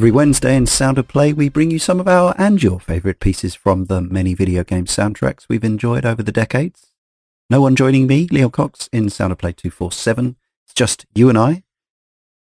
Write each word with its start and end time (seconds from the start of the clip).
Every 0.00 0.10
Wednesday 0.10 0.56
in 0.56 0.64
Sound 0.64 0.96
of 0.96 1.08
Play, 1.08 1.34
we 1.34 1.50
bring 1.50 1.70
you 1.70 1.78
some 1.78 2.00
of 2.00 2.08
our 2.08 2.34
and 2.38 2.62
your 2.62 2.80
favourite 2.80 3.20
pieces 3.20 3.54
from 3.54 3.84
the 3.84 4.00
many 4.00 4.32
video 4.32 4.64
game 4.64 4.86
soundtracks 4.86 5.44
we've 5.46 5.62
enjoyed 5.62 6.06
over 6.06 6.22
the 6.22 6.32
decades. 6.32 6.94
No 7.50 7.60
one 7.60 7.76
joining 7.76 8.06
me, 8.06 8.26
Leon 8.32 8.52
Cox, 8.52 8.88
in 8.94 9.10
Sound 9.10 9.30
of 9.30 9.36
Play 9.36 9.52
247. 9.52 10.36
It's 10.64 10.72
just 10.72 11.04
you 11.14 11.28
and 11.28 11.36
I. 11.36 11.64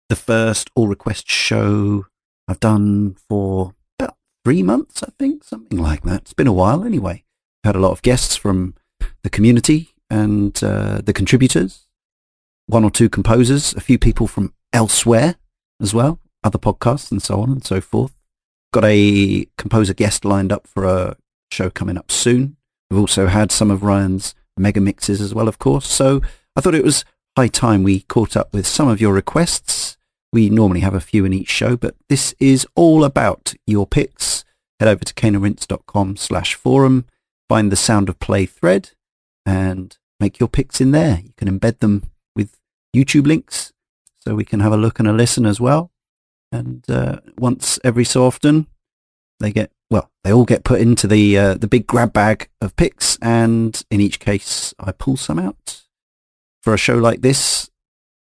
The 0.07 0.16
first 0.16 0.69
all 0.75 0.88
request 0.88 1.29
show 1.29 2.06
I've 2.47 2.62
done 2.62 3.17
for 3.28 3.75
about 4.00 4.16
three 4.45 4.63
months, 4.63 5.03
I 5.03 5.09
think, 5.19 5.44
something 5.44 5.78
like 5.78 6.03
that. 6.03 6.22
It's 6.22 6.33
been 6.33 6.47
a 6.47 6.53
while 6.53 6.85
anyway. 6.85 7.25
I've 7.66 7.72
had 7.72 7.75
a 7.75 7.79
lot 7.79 7.91
of 7.91 8.01
guests 8.01 8.38
from 8.38 8.75
the 9.23 9.29
community 9.29 9.89
and 10.09 10.57
uh, 10.63 11.01
the 11.03 11.12
contributors, 11.12 11.85
one 12.68 12.85
or 12.85 12.91
two 12.91 13.09
composers, 13.09 13.73
a 13.73 13.81
few 13.81 14.00
people 14.00 14.28
from 14.28 14.53
elsewhere 14.72 15.35
as 15.81 15.94
well, 15.94 16.20
other 16.44 16.57
podcasts 16.57 17.12
and 17.12 17.22
so 17.22 17.41
on 17.41 17.52
and 17.52 17.63
so 17.63 17.81
forth. 17.81 18.16
Got 18.74 18.85
a 18.85 19.46
composer 19.57 19.94
guest 19.94 20.25
lined 20.25 20.52
up 20.52 20.68
for 20.68 20.85
a 20.85 21.18
show 21.52 21.69
coming 21.69 21.97
up 21.97 22.12
soon. 22.12 22.57
We've 22.90 23.00
also 23.00 23.28
had 23.28 23.52
some 23.52 23.72
of 23.72 23.84
Ryan's 23.84 24.34
mega 24.57 24.81
mixes 24.81 25.22
as 25.22 25.34
well, 25.34 25.47
of 25.47 25.59
course. 25.59 25.88
So 25.88 26.22
I 26.56 26.62
thought 26.62 26.75
it 26.75 26.84
was 26.84 27.06
high 27.38 27.47
time 27.47 27.84
we 27.84 28.01
caught 28.01 28.38
up 28.38 28.53
with 28.53 28.68
some 28.68 28.88
of 28.88 29.01
your 29.01 29.13
requests. 29.13 29.97
We 30.34 30.50
normally 30.50 30.81
have 30.81 30.94
a 30.94 31.01
few 31.01 31.25
in 31.25 31.34
each 31.34 31.50
show, 31.50 31.75
but 31.75 31.96
this 32.07 32.34
is 32.40 32.66
all 32.75 33.03
about 33.03 33.53
your 33.68 33.85
picks. 33.85 34.46
Head 34.80 34.88
over 34.88 35.03
to 35.03 35.13
caneandrinse.com 35.13 36.18
slash 36.18 36.56
forum, 36.56 37.06
find 37.50 37.72
the 37.72 37.75
Sound 37.75 38.09
of 38.09 38.19
Play 38.19 38.46
thread, 38.46 38.91
and 39.46 39.97
make 40.19 40.40
your 40.40 40.50
picks 40.50 40.80
in 40.80 40.91
there. 40.91 41.19
You 41.24 41.34
can 41.38 41.59
embed 41.59 41.80
them 41.80 42.09
with 42.35 42.57
YouTube 42.96 43.28
links 43.28 43.74
so 44.19 44.35
we 44.35 44.46
can 44.46 44.59
have 44.62 44.72
a 44.72 44.78
look 44.78 45.00
and 45.00 45.07
a 45.07 45.13
listen 45.13 45.46
as 45.46 45.59
well. 45.59 45.91
And 46.51 46.84
uh, 46.89 47.19
once 47.38 47.79
every 47.84 48.03
so 48.03 48.25
often, 48.25 48.67
they 49.39 49.51
get 49.51 49.72
well, 49.89 50.09
they 50.23 50.31
all 50.31 50.45
get 50.45 50.63
put 50.63 50.79
into 50.81 51.07
the 51.07 51.38
uh, 51.38 51.53
the 51.56 51.67
big 51.67 51.85
grab 51.85 52.13
bag 52.13 52.50
of 52.62 52.75
picks, 52.75 53.17
and 53.22 53.84
in 53.91 54.00
each 54.00 54.19
case, 54.19 54.73
I 54.79 54.91
pull 54.91 55.17
some 55.17 55.39
out. 55.39 55.81
For 56.63 56.73
a 56.73 56.78
show 56.78 56.95
like 56.95 57.22
this, 57.22 57.69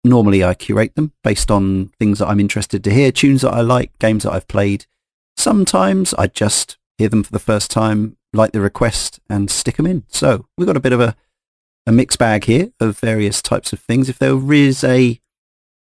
normally 0.04 0.44
I 0.44 0.54
curate 0.54 0.96
them 0.96 1.14
based 1.24 1.50
on 1.50 1.92
things 2.00 2.20
that 2.20 2.28
I'm 2.28 2.40
interested 2.40 2.84
to 2.84 2.94
hear, 2.94 3.12
tunes 3.12 3.42
that 3.42 3.54
I 3.54 3.62
like, 3.62 3.98
games 4.00 4.24
that 4.24 4.34
I've 4.34 4.48
played. 4.48 4.86
Sometimes 5.36 6.14
I 6.14 6.28
just 6.28 6.78
hear 6.98 7.10
them 7.10 7.24
for 7.24 7.32
the 7.32 7.40
first 7.40 7.72
time, 7.72 8.16
like 8.34 8.52
the 8.52 8.62
request, 8.62 9.20
and 9.30 9.50
stick 9.50 9.78
them 9.78 9.88
in. 9.88 10.04
So 10.08 10.46
we've 10.58 10.68
got 10.68 10.78
a 10.78 10.82
bit 10.82 10.94
of 10.94 11.02
a 11.02 11.16
a 11.86 11.92
mixed 11.92 12.20
bag 12.20 12.44
here 12.44 12.72
of 12.80 13.00
various 13.00 13.42
types 13.42 13.74
of 13.74 13.80
things. 13.80 14.10
If 14.10 14.20
there 14.20 14.54
is 14.54 14.84
a 14.84 15.20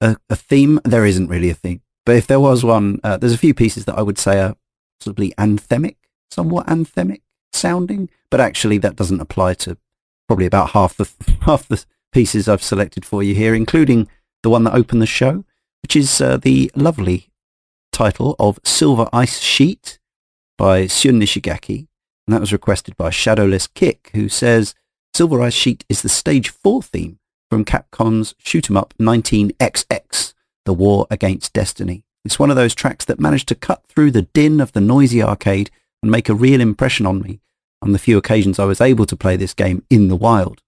a, 0.01 0.17
a 0.31 0.37
theme, 0.37 0.81
there 0.85 1.05
isn't 1.05 1.29
really 1.29 1.51
a 1.51 1.55
theme. 1.55 1.83
But 2.09 2.17
if 2.17 2.27
there 2.27 2.41
was 2.41 2.65
one, 2.65 3.01
uh, 3.05 3.19
there's 3.19 3.35
a 3.35 3.37
few 3.37 3.53
pieces 3.53 3.85
that 3.85 3.99
I 3.99 4.01
would 4.01 4.17
say 4.17 4.41
are 4.41 4.57
possibly 4.99 5.35
anthemic, 5.37 5.97
somewhat 6.31 6.67
anthemic 6.67 7.21
sounding, 7.53 8.09
but 8.31 8.41
actually 8.41 8.79
that 8.79 8.97
doesn't 8.97 9.21
apply 9.21 9.53
to 9.65 9.77
probably 10.27 10.47
about 10.47 10.71
half 10.71 10.97
the 10.97 11.07
half 11.43 11.69
the 11.69 11.85
pieces 12.11 12.49
I've 12.49 12.63
selected 12.63 13.05
for 13.05 13.23
you 13.23 13.35
here, 13.35 13.55
including 13.55 14.09
the 14.43 14.49
one 14.49 14.65
that 14.65 14.73
opened 14.73 15.03
the 15.03 15.07
show, 15.07 15.45
which 15.83 15.95
is 15.95 16.19
uh, 16.23 16.39
the 16.39 16.71
lovely 16.75 17.29
title 17.93 18.35
of 18.39 18.59
Silver 18.65 19.11
Ice 19.13 19.41
Sheet 19.41 19.99
by 20.57 20.85
Syun 20.85 21.23
Nishigaki, 21.23 21.89
and 22.27 22.33
that 22.33 22.41
was 22.41 22.55
requested 22.55 22.97
by 22.97 23.11
Shadowless 23.11 23.67
Kick, 23.67 24.13
who 24.15 24.31
says 24.31 24.75
Silver 25.15 25.43
Ice 25.43 25.53
Sheet 25.53 25.85
is 25.91 26.01
the 26.01 26.09
stage 26.09 26.49
four 26.49 26.83
theme 26.83 27.19
from 27.51 27.67
Capcom's 27.67 28.35
shoot 28.39 28.71
'em 28.71 28.79
up 28.79 28.95
19XX, 28.99 30.33
The 30.65 30.75
War 30.75 31.07
Against 31.11 31.53
Destiny. 31.53 32.05
It's 32.25 32.39
one 32.39 32.51
of 32.51 32.57
those 32.57 32.75
tracks 32.75 33.05
that 33.07 33.21
managed 33.21 33.49
to 33.49 33.55
cut 33.55 33.87
through 33.87 34.11
the 34.11 34.23
din 34.23 34.61
of 34.61 34.73
the 34.73 34.81
noisy 34.81 35.23
arcade 35.23 35.71
and 36.03 36.11
make 36.11 36.29
a 36.29 36.35
real 36.35 36.61
impression 36.61 37.07
on 37.07 37.21
me 37.23 37.41
on 37.81 37.93
the 37.93 37.99
few 37.99 38.19
occasions 38.19 38.59
I 38.59 38.65
was 38.65 38.81
able 38.81 39.07
to 39.07 39.17
play 39.17 39.37
this 39.37 39.55
game 39.55 39.85
in 39.89 40.09
the 40.09 40.17
wild. 40.17 40.63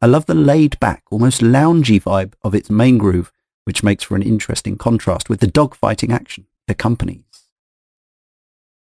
I 0.00 0.06
love 0.06 0.26
the 0.26 0.34
laid 0.34 0.78
back, 0.80 1.02
almost 1.10 1.40
loungy 1.40 2.02
vibe 2.02 2.34
of 2.42 2.54
its 2.54 2.70
main 2.70 2.98
groove, 2.98 3.32
which 3.64 3.82
makes 3.82 4.04
for 4.04 4.16
an 4.16 4.22
interesting 4.22 4.76
contrast 4.76 5.28
with 5.28 5.40
the 5.40 5.46
dogfighting 5.46 6.12
action 6.12 6.46
it 6.66 6.72
accompanies. 6.72 7.24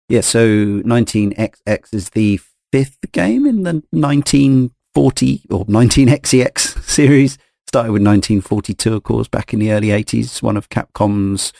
Yeah, 0.08 0.20
so 0.20 0.46
19XX 0.46 1.94
is 1.94 2.10
the 2.10 2.40
fifth 2.72 3.12
game 3.12 3.46
in 3.46 3.62
the 3.62 3.82
1940 3.90 5.42
or 5.50 5.64
19XEX 5.66 6.82
series. 6.88 7.38
Started 7.66 7.92
with 7.92 8.02
1942, 8.02 8.94
of 8.94 9.02
course, 9.02 9.28
back 9.28 9.52
in 9.52 9.58
the 9.58 9.72
early 9.72 9.88
80s. 9.88 10.42
One 10.42 10.56
of 10.56 10.68
Capcom's 10.68 11.52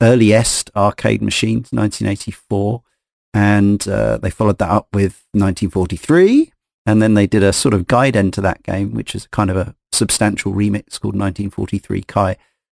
earliest 0.00 0.70
arcade 0.76 1.22
machines, 1.22 1.72
1984. 1.72 2.82
And 3.34 3.86
uh, 3.88 4.18
they 4.18 4.30
followed 4.30 4.58
that 4.58 4.70
up 4.70 4.88
with 4.92 5.24
1943. 5.32 6.52
And 6.86 7.02
then 7.02 7.14
they 7.14 7.26
did 7.26 7.42
a 7.42 7.52
sort 7.52 7.74
of 7.74 7.86
gaiden 7.86 8.32
to 8.32 8.40
that 8.40 8.62
game, 8.62 8.94
which 8.94 9.14
is 9.14 9.26
kind 9.28 9.50
of 9.50 9.56
a 9.56 9.74
substantial 9.92 10.52
remix 10.52 10.98
called 10.98 11.14
1943 11.14 12.02
Kai. 12.02 12.36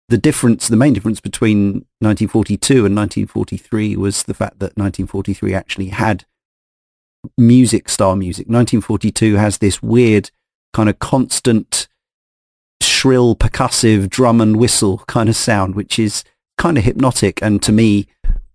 The 0.09 0.19
difference, 0.19 0.67
the 0.67 0.77
main 0.77 0.93
difference 0.93 1.21
between 1.21 1.87
1942 2.01 2.87
and 2.87 2.97
1943 2.97 3.97
was 3.97 4.25
the 4.25 4.35
fact 4.35 4.59
that 4.59 4.77
1943 4.77 5.55
actually 5.55 5.89
had 5.89 6.25
music, 7.39 7.89
star 7.89 8.17
music. 8.17 8.47
1942 8.49 9.37
has 9.37 9.59
this 9.59 9.81
weird 9.83 10.31
kind 10.73 10.89
of 10.89 10.99
constant 10.99 11.87
shrill 13.01 13.35
percussive 13.35 14.11
drum 14.11 14.43
and 14.43 14.57
whistle 14.57 14.99
kind 15.07 15.31
of 15.31 15.35
sound, 15.35 15.75
which 15.75 15.99
is 15.99 16.23
kind 16.59 16.77
of 16.77 16.85
hypnotic 16.85 17.41
and 17.41 17.63
to 17.63 17.73
me 17.73 18.07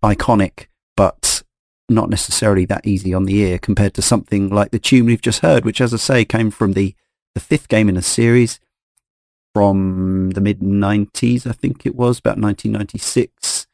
iconic, 0.03 0.67
but 0.95 1.41
not 1.89 2.11
necessarily 2.11 2.63
that 2.63 2.85
easy 2.85 3.11
on 3.11 3.25
the 3.25 3.39
ear 3.39 3.57
compared 3.57 3.95
to 3.95 4.03
something 4.03 4.49
like 4.49 4.69
the 4.69 4.77
tune 4.77 5.07
we've 5.07 5.21
just 5.21 5.39
heard, 5.39 5.65
which, 5.65 5.81
as 5.81 5.95
I 5.95 5.97
say, 5.97 6.25
came 6.25 6.51
from 6.51 6.73
the, 6.73 6.93
the 7.33 7.39
fifth 7.39 7.67
game 7.69 7.89
in 7.89 7.95
the 7.95 8.03
series 8.03 8.59
from 9.51 10.29
the 10.31 10.41
mid 10.41 10.59
90s, 10.59 11.47
I 11.47 11.51
think 11.51 11.83
it 11.83 11.95
was, 11.95 12.19
about 12.19 12.37
1996, 12.37 13.65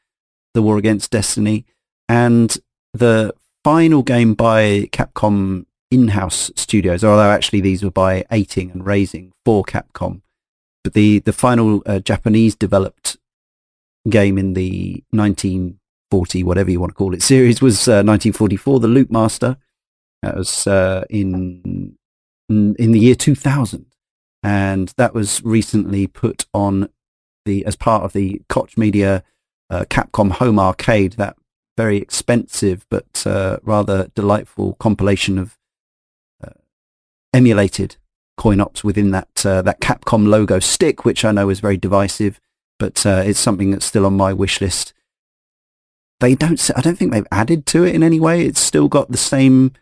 The 0.54 0.62
War 0.62 0.78
Against 0.78 1.12
Destiny. 1.12 1.66
And 2.08 2.58
the 2.94 3.34
final 3.66 4.04
game 4.04 4.36
by 4.36 4.88
Capcom 4.94 5.66
in-house 5.90 6.50
studios, 6.56 7.04
although 7.04 7.30
actually 7.30 7.60
these 7.60 7.84
were 7.84 7.92
by 7.92 8.24
Eighting 8.32 8.72
and 8.72 8.86
Raizing 8.86 9.34
for 9.44 9.66
Capcom. 9.66 10.22
But 10.84 10.94
the, 10.94 11.20
the 11.20 11.34
final 11.34 11.84
uh, 11.86 12.00
Japanese 12.00 12.56
developed 12.56 13.18
game 14.10 14.38
in 14.38 14.54
the 14.54 15.04
1940, 15.12 16.44
whatever 16.44 16.72
you 16.72 16.80
want 16.80 16.92
to 16.92 16.96
call 16.96 17.14
it, 17.14 17.22
series 17.22 17.62
was 17.62 17.88
uh, 17.88 18.02
1944, 18.04 18.80
The 18.80 18.88
Loop 18.88 19.12
Master. 19.12 19.58
That 20.24 20.38
was 20.38 20.68
uh, 20.68 21.06
in 21.10 21.98
in 22.50 22.92
the 22.92 23.00
year 23.00 23.16
2000, 23.16 23.86
and 24.44 24.94
that 24.98 25.14
was 25.14 25.42
recently 25.44 26.06
put 26.06 26.46
on 26.54 26.90
the 27.46 27.66
as 27.66 27.76
part 27.76 28.04
of 28.04 28.14
the 28.14 28.42
Koch 28.50 28.78
Media 28.78 29.24
uh, 29.70 29.86
Capcom 29.90 30.32
Home 30.34 30.60
Arcade. 30.60 31.14
That 31.14 31.38
very 31.78 31.98
expensive 31.98 32.86
but 32.90 33.26
uh, 33.26 33.58
rather 33.64 34.10
delightful 34.14 34.74
compilation 34.74 35.40
of 35.40 35.58
uh, 36.44 36.52
emulated 37.34 37.96
coin 38.38 38.60
ops 38.60 38.84
within 38.84 39.12
that 39.12 39.46
uh, 39.46 39.62
that 39.62 39.82
Capcom 39.82 40.28
logo 40.28 40.60
stick, 40.60 41.06
which 41.06 41.24
I 41.26 41.32
know 41.32 41.50
is 41.50 41.60
very 41.60 41.78
divisive 41.78 42.40
but 42.82 43.06
uh, 43.06 43.22
it's 43.24 43.40
something 43.40 43.70
that's 43.70 43.86
still 43.86 44.08
on 44.08 44.18
my 44.18 44.34
wish 44.34 44.60
list. 44.60 44.92
They 46.20 46.34
don't. 46.34 46.60
I 46.76 46.82
don't 46.82 46.98
think 46.98 47.12
they've 47.12 47.28
added 47.32 47.68
to 47.68 47.84
it 47.84 47.94
in 47.94 48.02
any 48.02 48.20
way. 48.20 48.44
It's 48.44 48.60
still 48.60 48.88
got 48.88 49.12
the 49.12 49.18
same 49.18 49.74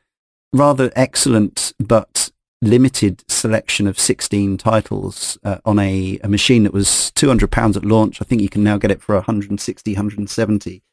rather 0.52 0.92
excellent 0.98 1.72
but 1.80 2.30
limited 2.62 3.24
selection 3.30 3.88
of 3.88 3.98
16 3.98 4.58
titles 4.58 5.38
uh, 5.46 5.60
on 5.64 5.80
a, 5.80 6.20
a 6.22 6.28
machine 6.28 6.64
that 6.64 6.74
was 6.74 7.12
200 7.12 7.50
pounds 7.50 7.78
at 7.78 7.86
launch. 7.86 8.22
I 8.22 8.26
think 8.26 8.42
you 8.42 8.50
can 8.50 8.66
now 8.66 8.78
get 8.78 8.92
it 8.92 9.02
for 9.02 9.16
160, 9.16 9.94
170. 9.94 10.84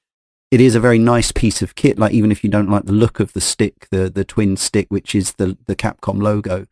It 0.53 0.61
is 0.61 0.77
a 0.77 0.81
very 0.81 1.01
nice 1.01 1.33
piece 1.33 1.61
of 1.61 1.75
kit. 1.75 1.99
Like 1.99 2.13
even 2.13 2.31
if 2.31 2.45
you 2.45 2.51
don't 2.51 2.71
like 2.71 2.85
the 2.85 2.93
look 2.93 3.19
of 3.19 3.33
the 3.33 3.41
stick, 3.41 3.89
the 3.91 4.09
the 4.09 4.25
twin 4.25 4.57
stick, 4.57 4.87
which 4.91 5.13
is 5.13 5.33
the 5.33 5.59
the 5.67 5.75
Capcom 5.75 6.23
logo, 6.23 6.67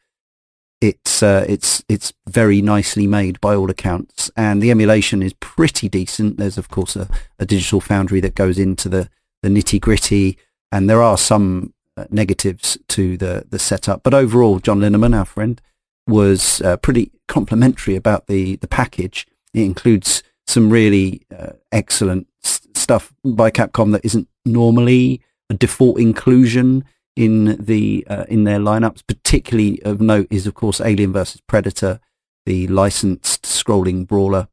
it's 0.84 1.22
uh, 1.22 1.46
it's 1.48 1.82
it's 1.88 2.12
very 2.26 2.60
nicely 2.60 3.06
made 3.06 3.40
by 3.40 3.54
all 3.54 3.70
accounts, 3.70 4.30
and 4.36 4.62
the 4.62 4.70
emulation 4.70 5.22
is 5.22 5.32
pretty 5.40 5.88
decent. 5.88 6.36
There's 6.36 6.58
of 6.58 6.68
course 6.68 6.94
a, 6.94 7.08
a 7.38 7.46
digital 7.46 7.80
foundry 7.80 8.20
that 8.20 8.34
goes 8.34 8.58
into 8.58 8.90
the 8.90 9.08
the 9.42 9.48
nitty 9.48 9.80
gritty, 9.80 10.36
and 10.70 10.88
there 10.88 11.02
are 11.02 11.16
some 11.16 11.72
uh, 11.96 12.04
negatives 12.10 12.76
to 12.88 13.16
the 13.16 13.46
the 13.48 13.58
setup. 13.58 14.02
But 14.02 14.12
overall, 14.12 14.58
John 14.58 14.80
Linneman, 14.80 15.16
our 15.16 15.24
friend, 15.24 15.60
was 16.06 16.60
uh, 16.60 16.76
pretty 16.76 17.10
complimentary 17.28 17.96
about 17.96 18.26
the 18.26 18.56
the 18.56 18.68
package. 18.68 19.26
It 19.54 19.62
includes 19.62 20.22
some 20.46 20.68
really 20.68 21.22
uh, 21.34 21.52
excellent 21.72 22.26
stuff 22.42 23.14
by 23.24 23.50
Capcom 23.50 23.92
that 23.92 24.04
isn't 24.04 24.28
normally 24.44 25.22
a 25.48 25.54
default 25.54 25.98
inclusion 25.98 26.84
in 27.16 27.56
the 27.64 28.06
uh, 28.08 28.24
in 28.28 28.44
their 28.44 28.58
lineups. 28.58 29.06
Particularly 29.06 29.82
of 29.82 30.00
note 30.00 30.28
is 30.30 30.46
of 30.46 30.54
course 30.54 30.80
Alien 30.80 31.12
versus 31.12 31.40
Predator, 31.46 32.00
the 32.46 32.66
licensed 32.68 33.42
scrolling 33.42 34.06
brawler 34.06 34.48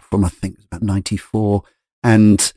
from 0.00 0.24
I 0.24 0.28
think 0.28 0.58
about 0.64 0.82
'94, 0.82 1.62
and 2.02 2.52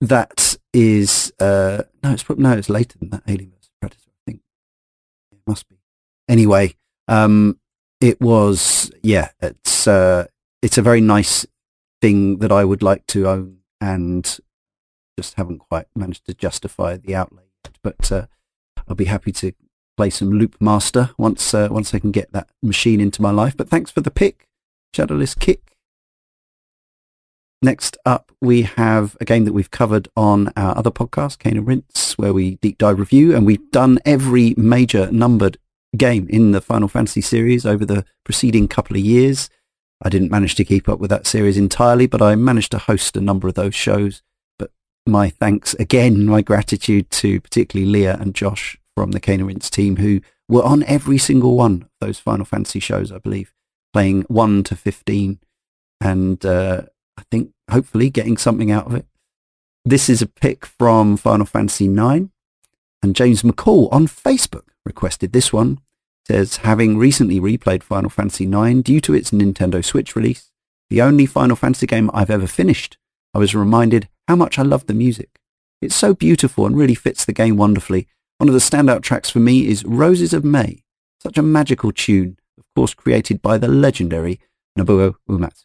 that 0.00 0.56
is 0.72 1.32
uh, 1.40 1.82
no, 2.02 2.12
it's 2.12 2.24
no, 2.28 2.52
it's 2.52 2.70
later 2.70 2.98
than 2.98 3.10
that. 3.10 3.22
Alien 3.26 3.50
vs 3.50 3.70
Predator, 3.80 4.10
I 4.10 4.30
think 4.30 4.40
it 5.32 5.38
must 5.46 5.68
be. 5.68 5.76
Anyway, 6.28 6.74
um, 7.08 7.58
it 8.00 8.20
was 8.20 8.90
yeah, 9.02 9.30
it's 9.40 9.86
uh, 9.86 10.26
it's 10.62 10.78
a 10.78 10.82
very 10.82 11.00
nice 11.00 11.46
thing 12.00 12.38
that 12.38 12.52
I 12.52 12.64
would 12.64 12.82
like 12.82 13.06
to 13.08 13.28
own, 13.28 13.58
and 13.80 14.38
just 15.18 15.34
haven't 15.34 15.60
quite 15.60 15.86
managed 15.94 16.26
to 16.26 16.34
justify 16.34 16.96
the 16.96 17.14
outlay. 17.14 17.44
But 17.82 18.12
uh, 18.12 18.26
I'll 18.88 18.96
be 18.96 19.06
happy 19.06 19.32
to 19.32 19.52
play 19.96 20.10
some 20.10 20.30
Loop 20.30 20.56
Master 20.60 21.10
once 21.18 21.54
uh, 21.54 21.68
once 21.70 21.94
I 21.94 21.98
can 21.98 22.10
get 22.10 22.32
that 22.32 22.48
machine 22.62 23.00
into 23.00 23.22
my 23.22 23.30
life. 23.30 23.56
But 23.56 23.68
thanks 23.68 23.90
for 23.90 24.00
the 24.00 24.10
pick, 24.10 24.46
Shadowless 24.94 25.34
Kick. 25.34 25.76
Next 27.62 27.96
up, 28.04 28.32
we 28.40 28.62
have 28.62 29.16
a 29.20 29.24
game 29.24 29.44
that 29.46 29.54
we've 29.54 29.70
covered 29.70 30.08
on 30.14 30.52
our 30.56 30.76
other 30.76 30.90
podcast, 30.90 31.38
Cane 31.38 31.56
and 31.56 31.66
Rinse, 31.66 32.18
where 32.18 32.32
we 32.32 32.56
deep 32.56 32.78
dive 32.78 32.98
review, 32.98 33.34
and 33.34 33.46
we've 33.46 33.70
done 33.70 33.98
every 34.04 34.54
major 34.56 35.10
numbered 35.10 35.58
game 35.96 36.26
in 36.28 36.52
the 36.52 36.60
Final 36.60 36.88
Fantasy 36.88 37.22
series 37.22 37.64
over 37.64 37.86
the 37.86 38.04
preceding 38.24 38.68
couple 38.68 38.96
of 38.96 39.02
years. 39.02 39.48
I 40.02 40.10
didn't 40.10 40.30
manage 40.30 40.54
to 40.56 40.64
keep 40.64 40.88
up 40.88 40.98
with 40.98 41.08
that 41.10 41.26
series 41.26 41.56
entirely, 41.56 42.06
but 42.06 42.20
I 42.20 42.34
managed 42.34 42.72
to 42.72 42.78
host 42.78 43.16
a 43.16 43.22
number 43.22 43.48
of 43.48 43.54
those 43.54 43.74
shows. 43.74 44.22
My 45.06 45.28
thanks 45.30 45.74
again, 45.74 46.26
my 46.26 46.42
gratitude 46.42 47.10
to 47.12 47.40
particularly 47.40 47.90
Leah 47.90 48.16
and 48.20 48.34
Josh 48.34 48.76
from 48.96 49.12
the 49.12 49.20
Cane 49.20 49.40
and 49.40 49.46
Rinse 49.46 49.70
team 49.70 49.96
who 49.96 50.20
were 50.48 50.64
on 50.64 50.82
every 50.84 51.18
single 51.18 51.56
one 51.56 51.82
of 51.82 51.88
those 52.00 52.18
Final 52.18 52.44
Fantasy 52.44 52.80
shows, 52.80 53.12
I 53.12 53.18
believe, 53.18 53.52
playing 53.92 54.22
1 54.22 54.64
to 54.64 54.74
15. 54.76 55.38
And 56.00 56.44
uh, 56.44 56.82
I 57.16 57.22
think 57.30 57.52
hopefully 57.70 58.10
getting 58.10 58.36
something 58.36 58.70
out 58.70 58.86
of 58.86 58.94
it. 58.94 59.06
This 59.84 60.08
is 60.08 60.20
a 60.20 60.26
pick 60.26 60.66
from 60.66 61.16
Final 61.16 61.46
Fantasy 61.46 61.86
IX, 61.86 62.26
and 63.02 63.14
James 63.14 63.42
McCall 63.42 63.88
on 63.92 64.08
Facebook 64.08 64.64
requested 64.84 65.32
this 65.32 65.52
one. 65.52 65.78
Says, 66.26 66.56
having 66.58 66.98
recently 66.98 67.38
replayed 67.38 67.84
Final 67.84 68.10
Fantasy 68.10 68.46
IX 68.46 68.82
due 68.82 69.00
to 69.02 69.14
its 69.14 69.30
Nintendo 69.30 69.84
Switch 69.84 70.16
release, 70.16 70.50
the 70.90 71.00
only 71.00 71.24
Final 71.24 71.54
Fantasy 71.54 71.86
game 71.86 72.10
I've 72.12 72.30
ever 72.30 72.48
finished, 72.48 72.98
I 73.32 73.38
was 73.38 73.54
reminded 73.54 74.08
how 74.28 74.36
much 74.36 74.58
I 74.58 74.62
love 74.62 74.86
the 74.86 74.94
music. 74.94 75.40
It's 75.80 75.94
so 75.94 76.14
beautiful 76.14 76.66
and 76.66 76.76
really 76.76 76.94
fits 76.94 77.24
the 77.24 77.32
game 77.32 77.56
wonderfully. 77.56 78.08
One 78.38 78.48
of 78.48 78.54
the 78.54 78.60
standout 78.60 79.02
tracks 79.02 79.30
for 79.30 79.40
me 79.40 79.66
is 79.66 79.84
Roses 79.84 80.32
of 80.32 80.44
May, 80.44 80.82
such 81.22 81.38
a 81.38 81.42
magical 81.42 81.92
tune, 81.92 82.38
of 82.58 82.64
course 82.74 82.94
created 82.94 83.40
by 83.40 83.58
the 83.58 83.68
legendary 83.68 84.40
Nobuo 84.78 85.14
Uematsu. 85.28 85.64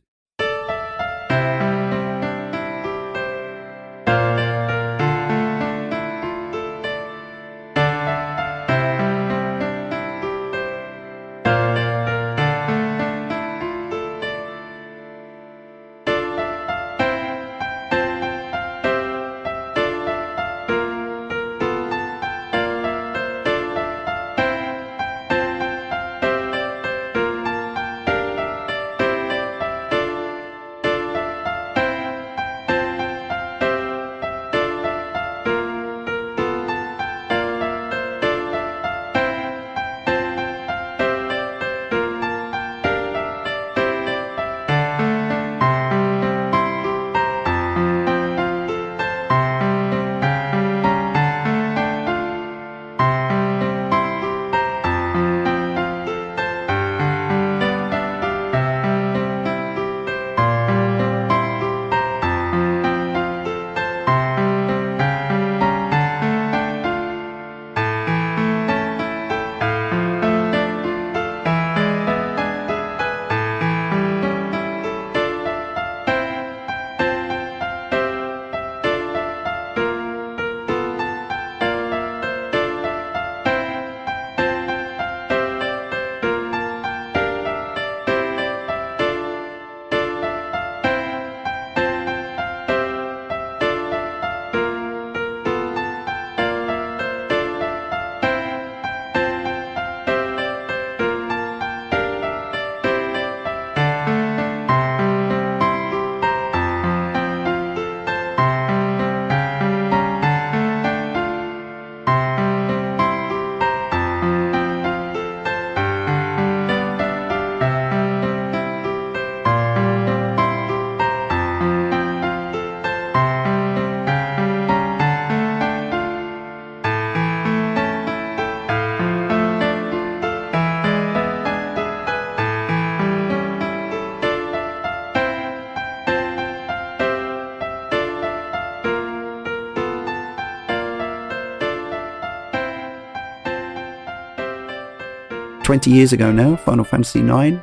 20 145.72 145.90
years 145.90 146.12
ago 146.12 146.34
now, 146.34 146.58
Final 146.58 146.84
Fantasy 146.84 147.22
IX. 147.22 147.58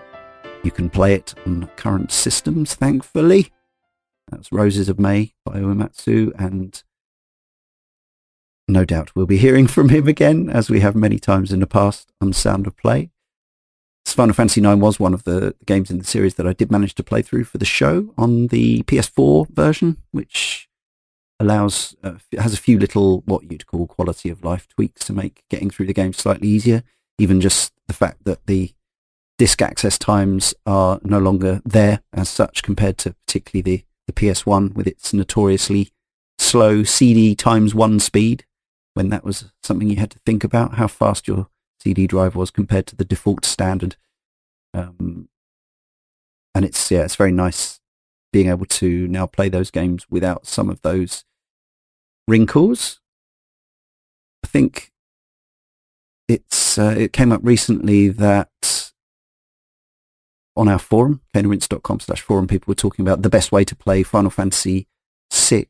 You 0.64 0.70
can 0.70 0.88
play 0.88 1.12
it 1.12 1.34
on 1.44 1.68
current 1.76 2.10
systems, 2.10 2.74
thankfully. 2.74 3.52
That's 4.30 4.50
Roses 4.50 4.88
of 4.88 4.98
May 4.98 5.34
by 5.44 5.58
Uematsu, 5.58 6.32
and 6.38 6.82
no 8.66 8.86
doubt 8.86 9.14
we'll 9.14 9.26
be 9.26 9.36
hearing 9.46 9.66
from 9.66 9.90
him 9.90 10.08
again, 10.08 10.48
as 10.48 10.70
we 10.70 10.80
have 10.80 10.96
many 10.96 11.18
times 11.18 11.52
in 11.52 11.60
the 11.60 11.66
past 11.66 12.10
on 12.18 12.32
Sound 12.32 12.66
of 12.66 12.78
Play. 12.78 13.10
Final 14.06 14.32
Fantasy 14.32 14.62
IX 14.62 14.80
was 14.80 14.98
one 14.98 15.12
of 15.12 15.24
the 15.24 15.54
games 15.66 15.90
in 15.90 15.98
the 15.98 16.04
series 16.04 16.36
that 16.36 16.46
I 16.46 16.54
did 16.54 16.72
manage 16.72 16.94
to 16.94 17.04
play 17.04 17.20
through 17.20 17.44
for 17.44 17.58
the 17.58 17.66
show 17.66 18.14
on 18.16 18.46
the 18.46 18.84
PS4 18.84 19.50
version, 19.50 19.98
which 20.12 20.66
allows 21.38 21.94
uh, 22.02 22.14
has 22.38 22.54
a 22.54 22.56
few 22.56 22.78
little 22.78 23.20
what 23.26 23.42
you'd 23.52 23.66
call 23.66 23.86
quality 23.86 24.30
of 24.30 24.42
life 24.42 24.66
tweaks 24.66 25.04
to 25.04 25.12
make 25.12 25.42
getting 25.50 25.68
through 25.68 25.84
the 25.86 25.92
game 25.92 26.14
slightly 26.14 26.48
easier 26.48 26.82
even 27.18 27.40
just 27.40 27.72
the 27.86 27.94
fact 27.94 28.24
that 28.24 28.46
the 28.46 28.72
disk 29.38 29.62
access 29.62 29.98
times 29.98 30.54
are 30.66 31.00
no 31.02 31.18
longer 31.18 31.60
there 31.64 32.00
as 32.12 32.28
such 32.28 32.62
compared 32.62 32.98
to 32.98 33.14
particularly 33.26 33.62
the, 33.62 33.84
the 34.06 34.12
PS1 34.12 34.74
with 34.74 34.86
its 34.86 35.12
notoriously 35.12 35.90
slow 36.38 36.82
CD 36.82 37.34
times 37.34 37.74
one 37.74 38.00
speed 38.00 38.44
when 38.94 39.10
that 39.10 39.24
was 39.24 39.52
something 39.62 39.88
you 39.88 39.96
had 39.96 40.10
to 40.10 40.18
think 40.26 40.42
about 40.42 40.74
how 40.74 40.86
fast 40.86 41.28
your 41.28 41.48
CD 41.80 42.06
drive 42.06 42.34
was 42.34 42.50
compared 42.50 42.86
to 42.86 42.96
the 42.96 43.04
default 43.04 43.44
standard. 43.44 43.96
Um, 44.74 45.28
and 46.54 46.64
it's 46.64 46.90
yeah, 46.90 47.04
it's 47.04 47.14
very 47.14 47.30
nice 47.30 47.80
being 48.32 48.48
able 48.48 48.66
to 48.66 49.06
now 49.08 49.26
play 49.26 49.48
those 49.48 49.70
games 49.70 50.06
without 50.10 50.46
some 50.46 50.68
of 50.68 50.82
those 50.82 51.24
wrinkles. 52.26 53.00
I 54.44 54.48
think 54.48 54.92
it's 56.28 56.78
uh, 56.78 56.94
it 56.96 57.12
came 57.12 57.32
up 57.32 57.40
recently 57.42 58.08
that 58.08 58.92
on 60.56 60.68
our 60.68 60.78
forum, 60.78 61.20
caneandrinse.com 61.34 62.00
slash 62.00 62.20
forum, 62.20 62.46
people 62.48 62.70
were 62.70 62.74
talking 62.74 63.06
about 63.06 63.22
the 63.22 63.30
best 63.30 63.52
way 63.52 63.64
to 63.64 63.76
play 63.76 64.02
Final 64.02 64.30
Fantasy 64.30 64.88
VI 65.32 65.66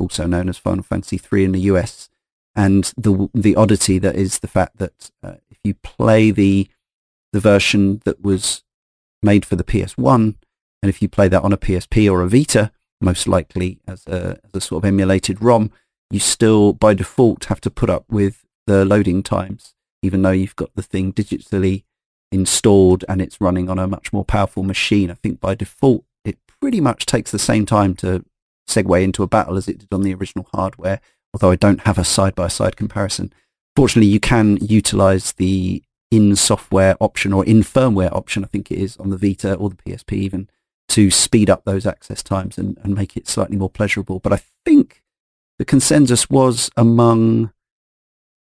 also 0.00 0.26
known 0.26 0.48
as 0.48 0.58
Final 0.58 0.82
Fantasy 0.82 1.18
3 1.18 1.44
in 1.44 1.52
the 1.52 1.60
US. 1.72 2.08
And 2.56 2.92
the 2.96 3.28
the 3.32 3.54
oddity 3.54 3.98
that 4.00 4.16
is 4.16 4.40
the 4.40 4.48
fact 4.48 4.78
that 4.78 5.10
uh, 5.22 5.34
if 5.50 5.58
you 5.62 5.74
play 5.74 6.32
the 6.32 6.68
the 7.32 7.38
version 7.38 8.02
that 8.04 8.22
was 8.22 8.64
made 9.22 9.44
for 9.44 9.54
the 9.54 9.62
PS1, 9.62 10.34
and 10.82 10.88
if 10.88 11.00
you 11.00 11.08
play 11.08 11.28
that 11.28 11.44
on 11.44 11.52
a 11.52 11.58
PSP 11.58 12.10
or 12.10 12.22
a 12.22 12.28
Vita, 12.28 12.72
most 13.00 13.28
likely 13.28 13.78
as 13.86 14.04
a, 14.08 14.40
as 14.44 14.54
a 14.54 14.60
sort 14.60 14.82
of 14.82 14.88
emulated 14.88 15.40
ROM, 15.40 15.70
you 16.10 16.18
still 16.18 16.72
by 16.72 16.92
default 16.92 17.44
have 17.44 17.60
to 17.60 17.70
put 17.70 17.88
up 17.88 18.04
with 18.10 18.44
the 18.66 18.84
loading 18.84 19.22
times, 19.22 19.74
even 20.02 20.22
though 20.22 20.30
you've 20.30 20.56
got 20.56 20.74
the 20.74 20.82
thing 20.82 21.12
digitally 21.12 21.84
installed 22.32 23.04
and 23.08 23.20
it's 23.20 23.40
running 23.40 23.68
on 23.68 23.78
a 23.78 23.86
much 23.86 24.12
more 24.12 24.24
powerful 24.24 24.62
machine. 24.62 25.10
I 25.10 25.14
think 25.14 25.40
by 25.40 25.54
default 25.54 26.04
it 26.24 26.38
pretty 26.60 26.80
much 26.80 27.06
takes 27.06 27.30
the 27.30 27.38
same 27.38 27.66
time 27.66 27.94
to 27.96 28.24
segue 28.68 29.02
into 29.02 29.22
a 29.22 29.28
battle 29.28 29.56
as 29.56 29.68
it 29.68 29.78
did 29.78 29.92
on 29.92 30.02
the 30.02 30.14
original 30.14 30.46
hardware, 30.54 31.00
although 31.34 31.50
I 31.50 31.56
don't 31.56 31.80
have 31.80 31.98
a 31.98 32.04
side-by-side 32.04 32.76
comparison. 32.76 33.32
Fortunately, 33.74 34.10
you 34.10 34.20
can 34.20 34.58
utilize 34.60 35.32
the 35.32 35.82
in-software 36.10 36.96
option 37.00 37.32
or 37.32 37.44
in 37.44 37.62
firmware 37.62 38.12
option, 38.12 38.44
I 38.44 38.48
think 38.48 38.70
it 38.70 38.78
is, 38.78 38.96
on 38.96 39.10
the 39.10 39.16
Vita 39.16 39.54
or 39.54 39.70
the 39.70 39.76
PSP 39.76 40.12
even, 40.12 40.48
to 40.88 41.10
speed 41.10 41.48
up 41.48 41.64
those 41.64 41.86
access 41.86 42.22
times 42.22 42.58
and, 42.58 42.78
and 42.82 42.94
make 42.94 43.16
it 43.16 43.28
slightly 43.28 43.56
more 43.56 43.70
pleasurable. 43.70 44.18
But 44.18 44.32
I 44.32 44.42
think 44.64 45.02
the 45.58 45.64
consensus 45.64 46.28
was 46.28 46.70
among 46.76 47.52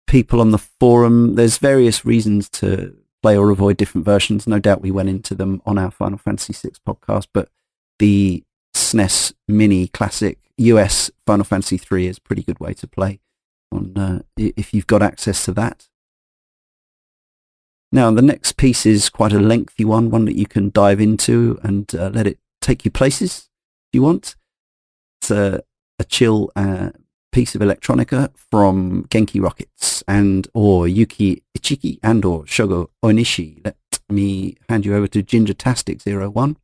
people 0.08 0.42
on 0.42 0.52
the 0.52 0.58
forum, 0.58 1.36
there's 1.36 1.58
various 1.58 2.06
reasons 2.06 2.50
to 2.50 2.96
play 3.22 3.38
or 3.38 3.50
avoid 3.50 3.78
different 3.78 4.06
versions. 4.06 4.48
No 4.48 4.60
doubt 4.60 4.82
we 4.82 4.92
went 4.92 5.10
into 5.10 5.36
them 5.36 5.62
on 5.66 5.78
our 5.78 5.92
Final 5.92 6.18
Fantasy 6.18 6.54
VI 6.54 6.76
podcast, 6.88 7.28
but 7.34 7.50
the 8.00 8.44
SNES 8.74 9.34
Mini 9.48 9.88
Classic 9.88 10.40
US 10.58 11.12
Final 11.26 11.44
Fantasy 11.44 11.80
III 11.80 12.08
is 12.08 12.18
a 12.18 12.22
pretty 12.22 12.44
good 12.44 12.60
way 12.60 12.74
to 12.74 12.88
play 12.88 13.20
on 13.72 13.98
uh, 13.98 14.22
if 14.38 14.74
you've 14.74 14.88
got 14.88 15.02
access 15.02 15.46
to 15.46 15.52
that. 15.54 15.88
Now, 17.92 18.12
the 18.12 18.22
next 18.22 18.58
piece 18.58 18.86
is 18.86 19.10
quite 19.10 19.32
a 19.32 19.40
lengthy 19.40 19.86
one, 19.86 20.10
one 20.10 20.26
that 20.26 20.38
you 20.38 20.46
can 20.46 20.72
dive 20.72 21.00
into 21.00 21.60
and 21.64 21.94
uh, 21.96 22.10
let 22.14 22.28
it 22.28 22.40
take 22.62 22.84
you 22.84 22.92
places 22.92 23.50
if 23.88 23.98
you 23.98 24.02
want. 24.02 24.36
It's 25.22 25.32
a, 25.32 25.64
a 25.98 26.04
chill 26.04 26.52
uh, 26.56 26.92
piece 27.38 27.54
of 27.54 27.62
electronica 27.62 28.32
from 28.50 29.04
Genki 29.10 29.40
Rockets 29.40 30.04
and 30.08 30.48
or 30.56 30.88
Yuki 30.88 31.44
Ichiki 31.56 32.00
and 32.02 32.26
or 32.26 32.46
Shogo 32.46 32.88
Ohnishi. 33.06 33.64
Let 33.64 33.76
me 34.10 34.56
hand 34.68 34.88
you 34.88 34.96
over 34.96 35.06
to 35.10 35.22
Gingertastic01 35.22 36.56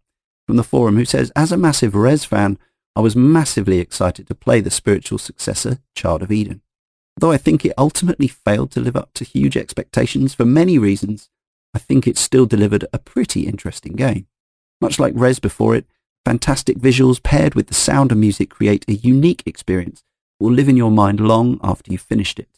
from 0.48 0.56
the 0.56 0.64
forum 0.64 0.96
who 0.96 1.06
says, 1.06 1.32
as 1.36 1.52
a 1.52 1.58
massive 1.58 1.94
Rez 1.94 2.26
fan, 2.26 2.58
I 2.96 3.02
was 3.02 3.16
massively 3.16 3.78
excited 3.78 4.26
to 4.26 4.34
play 4.34 4.62
the 4.62 4.72
spiritual 4.72 5.20
successor, 5.20 5.78
Child 5.96 6.24
of 6.24 6.32
Eden. 6.32 6.64
Though 7.18 7.32
I 7.32 7.38
think 7.38 7.64
it 7.64 7.74
ultimately 7.78 8.28
failed 8.28 8.72
to 8.72 8.80
live 8.80 8.96
up 8.96 9.14
to 9.14 9.24
huge 9.24 9.56
expectations 9.56 10.34
for 10.34 10.44
many 10.44 10.80
reasons, 10.80 11.30
I 11.76 11.78
think 11.78 12.08
it 12.08 12.18
still 12.18 12.48
delivered 12.48 12.86
a 12.92 12.98
pretty 12.98 13.46
interesting 13.46 13.94
game. 13.94 14.26
Much 14.82 14.98
like 14.98 15.14
Rez 15.16 15.38
before 15.38 15.76
it, 15.76 15.86
fantastic 16.26 16.80
visuals 16.80 17.22
paired 17.22 17.54
with 17.54 17.68
the 17.68 17.76
sound 17.76 18.12
and 18.12 18.20
music 18.20 18.50
create 18.50 18.86
a 18.88 18.94
unique 18.94 19.44
experience 19.46 20.04
will 20.44 20.52
live 20.52 20.68
in 20.68 20.76
your 20.76 20.92
mind 20.92 21.22
long 21.22 21.58
after 21.64 21.90
you've 21.90 22.02
finished 22.02 22.38
it. 22.38 22.50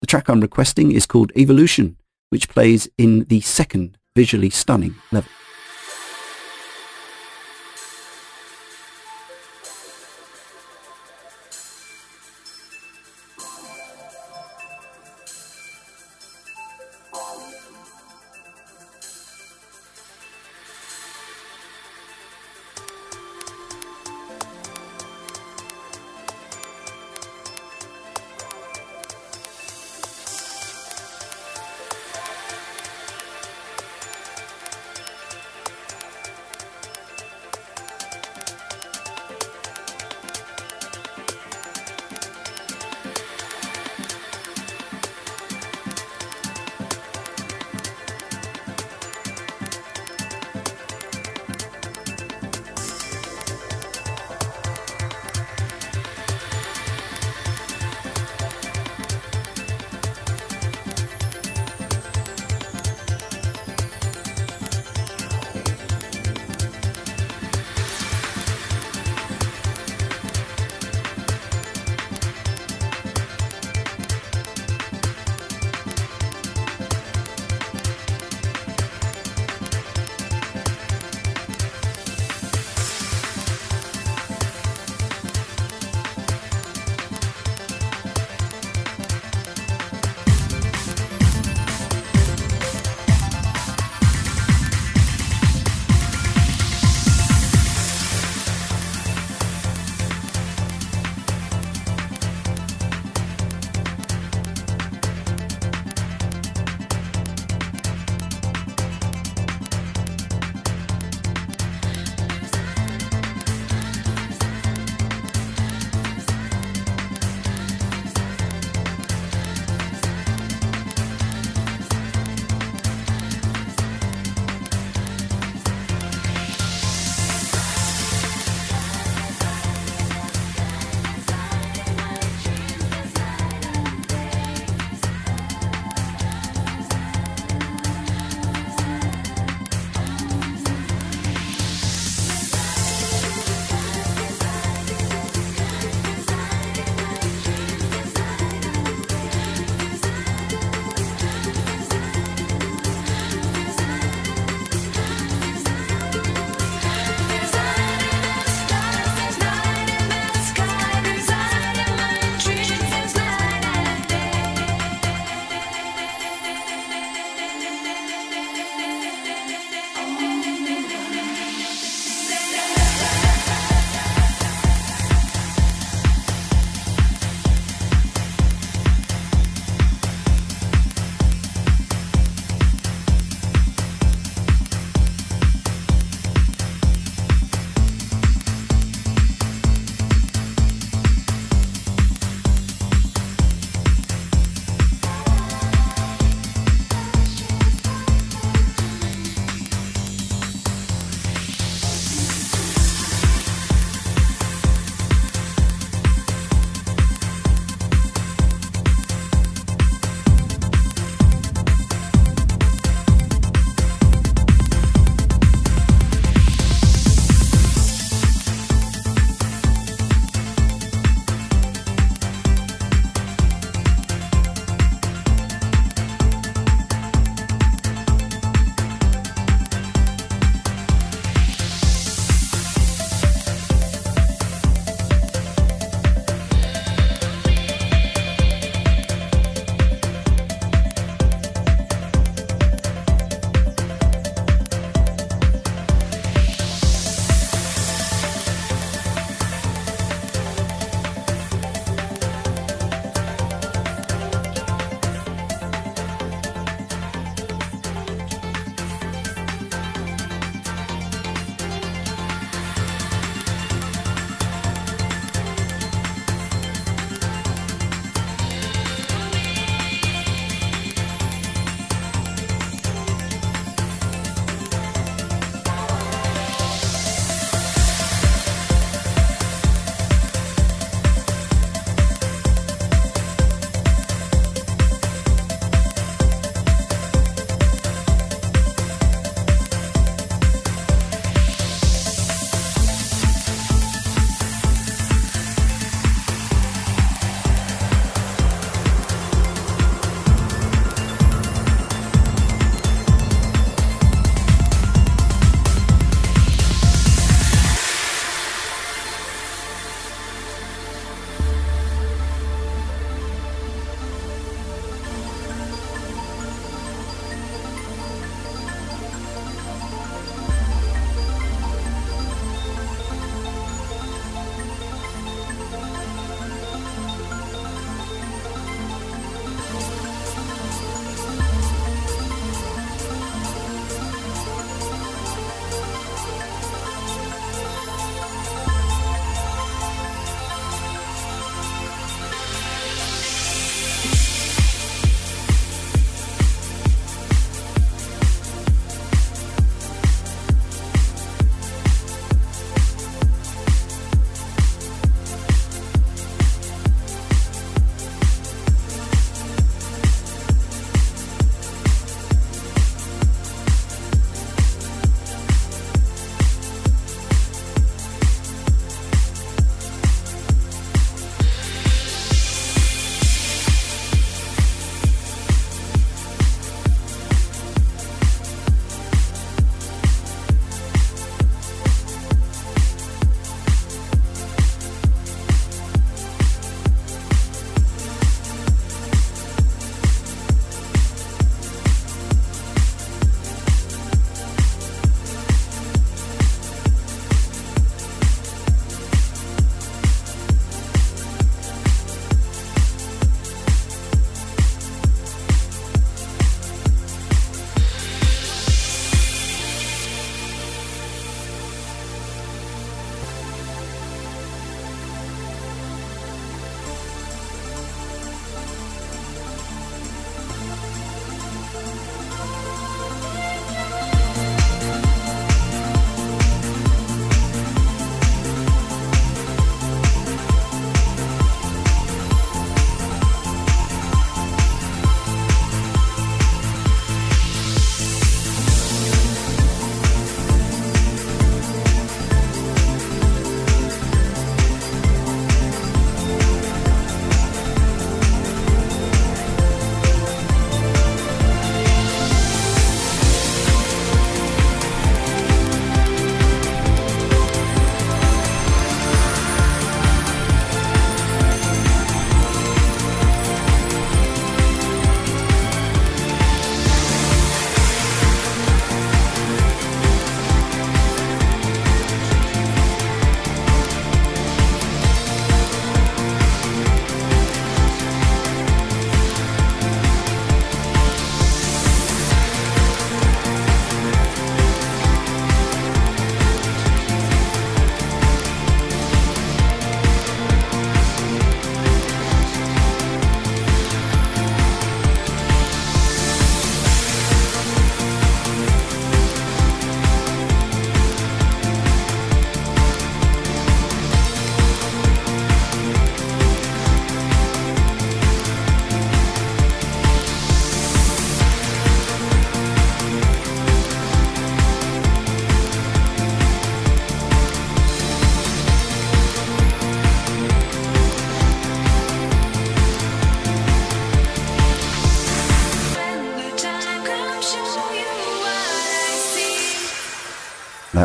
The 0.00 0.06
track 0.06 0.28
I'm 0.28 0.40
requesting 0.40 0.92
is 0.92 1.06
called 1.06 1.32
Evolution, 1.36 1.96
which 2.30 2.48
plays 2.48 2.88
in 2.96 3.24
the 3.24 3.40
second 3.40 3.98
visually 4.14 4.48
stunning 4.48 4.94
level. 5.10 5.41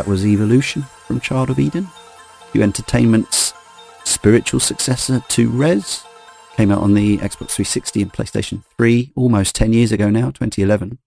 Was 0.08 0.24
Evolution 0.24 0.84
from 1.06 1.20
Child 1.20 1.50
of 1.50 1.58
Eden. 1.58 1.86
Q 2.52 2.62
Entertainment's 2.62 3.52
spiritual 4.04 4.58
successor 4.58 5.22
to 5.28 5.50
Rez 5.50 6.02
came 6.56 6.72
out 6.72 6.80
on 6.80 6.94
the 6.94 7.18
Xbox 7.18 7.50
360 7.50 8.00
and 8.00 8.12
PlayStation 8.12 8.64
3 8.78 9.12
almost 9.16 9.54
10 9.54 9.74
years 9.74 9.92
ago 9.92 10.08
now, 10.08 10.30
2011. 10.30 10.98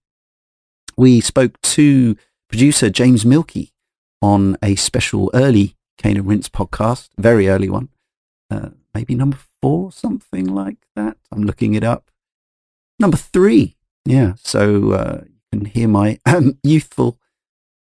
We 0.96 1.20
spoke 1.20 1.60
to 1.62 2.16
producer 2.48 2.90
James 2.90 3.26
Mielke 3.26 3.72
on 4.22 4.56
a 4.62 4.76
special 4.76 5.32
early 5.34 5.74
Cane 5.98 6.16
and 6.16 6.28
Rinse 6.28 6.48
podcast, 6.48 7.08
very 7.18 7.48
early 7.48 7.68
one, 7.68 7.88
uh, 8.52 8.68
maybe 8.94 9.16
number 9.16 9.38
four, 9.60 9.90
something 9.90 10.44
like 10.44 10.78
that. 10.94 11.16
I'm 11.32 11.42
looking 11.42 11.74
it 11.74 11.82
up. 11.82 12.08
Number 13.00 13.16
three, 13.16 13.74
yeah. 14.04 14.34
So 14.36 14.92
uh, 14.92 15.20
you 15.24 15.58
can 15.58 15.64
hear 15.64 15.88
my 15.88 16.20
um, 16.24 16.56
youthful 16.62 17.18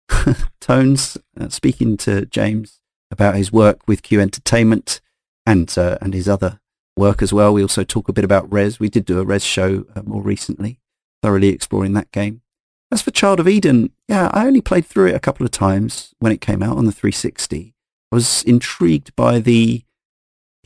tones 0.60 1.16
uh, 1.38 1.48
speaking 1.48 1.96
to 1.98 2.26
James 2.26 2.80
about 3.10 3.36
his 3.36 3.52
work 3.52 3.86
with 3.86 4.02
Q 4.02 4.20
Entertainment 4.20 5.00
and 5.46 5.72
uh, 5.78 5.98
and 6.00 6.14
his 6.14 6.28
other 6.28 6.60
work 6.96 7.22
as 7.22 7.32
well. 7.32 7.52
We 7.52 7.62
also 7.62 7.84
talk 7.84 8.08
a 8.08 8.12
bit 8.12 8.24
about 8.24 8.50
Rez. 8.52 8.78
We 8.78 8.88
did 8.88 9.04
do 9.04 9.20
a 9.20 9.24
Rez 9.24 9.44
show 9.44 9.86
uh, 9.94 10.02
more 10.02 10.22
recently, 10.22 10.80
thoroughly 11.22 11.48
exploring 11.48 11.94
that 11.94 12.12
game. 12.12 12.42
As 12.90 13.02
for 13.02 13.10
Child 13.10 13.40
of 13.40 13.48
Eden, 13.48 13.92
yeah, 14.08 14.30
I 14.32 14.46
only 14.46 14.62
played 14.62 14.86
through 14.86 15.08
it 15.08 15.14
a 15.14 15.20
couple 15.20 15.44
of 15.44 15.52
times 15.52 16.14
when 16.18 16.32
it 16.32 16.40
came 16.40 16.62
out 16.62 16.78
on 16.78 16.86
the 16.86 16.92
360. 16.92 17.74
I 18.10 18.14
was 18.14 18.42
intrigued 18.44 19.14
by 19.14 19.40
the 19.40 19.84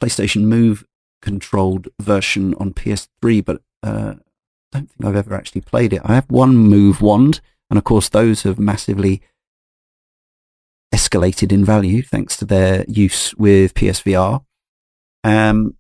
PlayStation 0.00 0.42
Move 0.42 0.84
controlled 1.20 1.88
version 2.00 2.54
on 2.54 2.72
PS3, 2.72 3.44
but 3.44 3.62
uh, 3.82 4.14
I 4.72 4.78
don't 4.78 4.90
think 4.90 5.04
I've 5.04 5.16
ever 5.16 5.34
actually 5.34 5.62
played 5.62 5.92
it. 5.92 6.02
I 6.04 6.14
have 6.14 6.30
one 6.30 6.56
Move 6.56 7.02
wand, 7.02 7.40
and 7.68 7.78
of 7.78 7.84
course 7.84 8.08
those 8.08 8.44
have 8.44 8.58
massively 8.58 9.20
escalated 10.92 11.52
in 11.52 11.64
value 11.64 12.02
thanks 12.02 12.36
to 12.36 12.44
their 12.44 12.84
use 12.86 13.34
with 13.34 13.74
PSVR. 13.74 14.44
Um, 15.24 15.76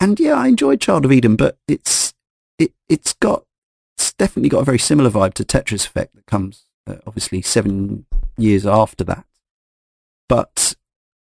and 0.00 0.18
yeah, 0.18 0.34
I 0.34 0.48
enjoyed 0.48 0.80
Child 0.80 1.04
of 1.04 1.12
Eden, 1.12 1.36
but 1.36 1.58
it's 1.68 2.14
it 2.58 2.72
it's 2.88 3.12
got 3.12 3.44
it's 3.96 4.12
definitely 4.14 4.48
got 4.48 4.60
a 4.60 4.64
very 4.64 4.78
similar 4.78 5.10
vibe 5.10 5.34
to 5.34 5.44
Tetris 5.44 5.86
Effect 5.86 6.14
that 6.14 6.26
comes 6.26 6.64
uh, 6.86 6.96
obviously 7.06 7.42
seven 7.42 8.06
years 8.38 8.66
after 8.66 9.04
that. 9.04 9.24
But 10.28 10.74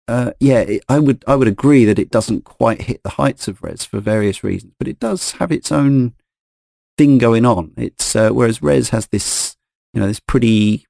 uh, 0.09 0.33
yeah, 0.41 0.61
it, 0.61 0.85
I 0.89 0.99
would 0.99 1.25
I 1.27 1.37
would 1.37 1.49
agree 1.49 1.85
that 1.85 1.99
it 1.99 2.11
doesn't 2.11 2.45
quite 2.45 2.83
hit 2.83 3.03
the 3.03 3.11
heights 3.11 3.47
of 3.47 3.63
Rez 3.63 3.85
for 3.85 4.01
various 4.01 4.43
reasons, 4.43 4.73
but 4.79 4.89
it 4.89 4.99
does 4.99 5.33
have 5.33 5.53
its 5.53 5.71
own 5.71 6.15
thing 6.99 7.19
going 7.19 7.45
on. 7.45 7.73
It's 7.77 8.17
uh, 8.17 8.31
whereas 8.31 8.63
Rez 8.63 8.91
has 8.91 9.07
this 9.09 9.57
you 9.93 10.01
know 10.01 10.09
this 10.09 10.21
pretty 10.21 10.87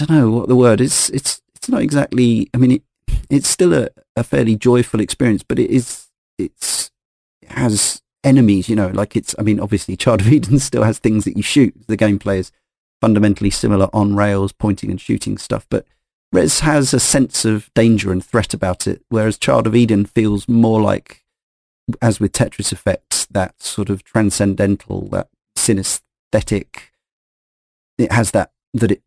I 0.00 0.04
don't 0.04 0.18
know 0.18 0.30
what 0.30 0.48
the 0.48 0.56
word 0.56 0.80
is. 0.80 1.10
It's 1.10 1.40
it's 1.54 1.68
not 1.68 1.82
exactly. 1.82 2.48
I 2.54 2.58
mean, 2.58 2.72
it, 2.72 2.82
it's 3.30 3.48
still 3.48 3.72
a, 3.74 3.88
a 4.16 4.24
fairly 4.24 4.56
joyful 4.56 5.00
experience, 5.00 5.42
but 5.42 5.58
it 5.58 5.70
is 5.70 6.08
it's 6.38 6.90
it 7.40 7.52
has 7.52 8.02
enemies. 8.24 8.68
You 8.68 8.76
know, 8.76 8.88
like 8.88 9.16
it's. 9.16 9.34
I 9.38 9.42
mean, 9.42 9.60
obviously, 9.60 9.96
Child 9.96 10.22
of 10.22 10.28
Eden 10.28 10.58
still 10.58 10.82
has 10.82 10.98
things 10.98 11.24
that 11.24 11.36
you 11.36 11.42
shoot. 11.42 11.74
The 11.86 11.96
gameplay 11.96 12.38
is 12.38 12.52
fundamentally 13.00 13.50
similar 13.50 13.88
on 13.92 14.14
rails, 14.14 14.52
pointing 14.52 14.90
and 14.90 15.00
shooting 15.00 15.36
stuff, 15.36 15.66
but 15.68 15.84
Rez 16.32 16.60
has 16.60 16.94
a 16.94 17.00
sense 17.00 17.44
of 17.44 17.68
danger 17.74 18.10
and 18.10 18.24
threat 18.24 18.54
about 18.54 18.86
it, 18.86 19.02
whereas 19.10 19.36
Child 19.36 19.66
of 19.66 19.74
Eden 19.74 20.06
feels 20.06 20.48
more 20.48 20.80
like, 20.80 21.24
as 22.00 22.20
with 22.20 22.32
Tetris 22.32 22.72
effects, 22.72 23.26
that 23.26 23.60
sort 23.60 23.90
of 23.90 24.02
transcendental, 24.02 25.08
that 25.08 25.28
synesthetic. 25.58 26.90
It 27.98 28.12
has 28.12 28.30
that 28.30 28.52
that 28.72 28.92
it 28.92 29.02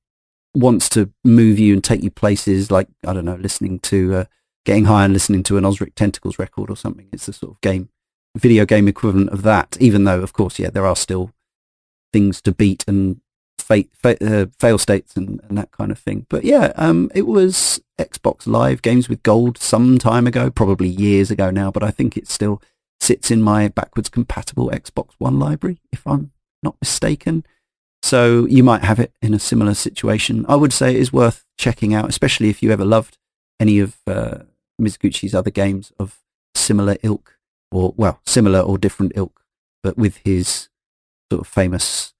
wants 0.56 0.89
to 0.89 1.12
move 1.24 1.60
you 1.60 1.74
and 1.74 1.84
take 1.84 2.04
you 2.04 2.12
places 2.12 2.72
like 2.72 2.88
I 3.06 3.13
don't 3.13 3.26
know, 3.26 3.36
listening 3.36 3.80
to 3.80 4.15
uh, 4.15 4.26
getting 4.65 4.86
high 4.86 5.06
and 5.06 5.13
listening 5.13 5.44
to 5.44 5.58
an 5.58 5.63
Ozric 5.63 5.96
Tentacles 5.96 6.39
record 6.39 6.70
or 6.70 6.78
something. 6.78 7.08
It's 7.12 7.28
the 7.28 7.34
sort 7.34 7.54
of 7.54 7.62
game, 7.62 7.89
video 8.36 8.65
game 8.65 8.88
equivalent 8.88 9.30
of 9.30 9.44
that. 9.44 9.78
Even 9.80 10.04
though, 10.04 10.22
of 10.22 10.34
course, 10.34 10.60
yeah, 10.60 10.70
there 10.70 10.86
are 10.86 10.96
still 10.96 11.32
things 12.12 12.41
to 12.41 12.52
beat 12.52 12.84
and 12.88 13.22
fa- 13.58 13.86
uh, 14.04 14.46
fail 14.60 14.78
states 14.78 15.15
and, 15.15 15.41
and, 15.48 15.58
that 15.58 15.72
kind 15.72 15.91
of 15.91 16.00
thing. 16.00 16.26
But 16.30 16.44
yeah, 16.44 16.72
um, 16.76 17.12
it 17.13 17.28
was 17.28 17.80
Xbox 18.00 18.48
Live 18.48 18.82
Games 18.82 19.10
with 19.10 19.24
Gold 19.24 19.58
some 19.58 19.98
time 19.98 20.28
ago, 20.28 20.50
probably 20.50 20.88
years 20.88 21.32
ago 21.32 21.52
now. 21.52 21.72
But 21.72 21.84
I 21.84 21.91
think 21.91 22.18
it 22.18 22.28
still 22.28 22.62
sits 23.00 23.30
in 23.30 23.41
my 23.41 23.68
backwards 23.68 24.10
compatible 24.10 24.70
Xbox 24.70 25.12
One 25.18 25.39
library, 25.39 25.80
if 25.91 26.06
I'm 26.08 26.32
not 26.63 26.78
mistaken. 26.82 27.46
So 28.06 28.46
you 28.46 28.63
might 28.63 28.84
have 28.84 29.00
it 29.00 29.13
in 29.24 29.34
a 29.34 29.39
similar 29.39 29.74
situation. 29.74 30.46
I 30.48 30.56
would 30.56 30.72
say 30.72 30.91
it 30.91 31.02
is 31.02 31.12
worth 31.12 31.44
checking 31.58 31.96
out, 31.96 32.08
especially 32.08 32.50
if 32.50 32.62
you 32.62 32.70
ever 32.70 32.86
loved 32.86 33.18
any 33.60 33.80
of 33.80 33.96
uh, 34.06 34.44
Mizuguchi's 34.80 35.34
other 35.34 35.50
games 35.50 35.91
of 35.98 36.20
similar 36.54 36.98
ilk, 37.02 37.39
or 37.72 37.96
well, 37.98 38.22
similar 38.24 38.60
or 38.60 38.78
different 38.78 39.13
ilk, 39.15 39.41
but 39.82 39.98
with 39.98 40.18
his 40.18 40.70
sort 41.32 41.41
of 41.41 41.48
famous 41.48 42.13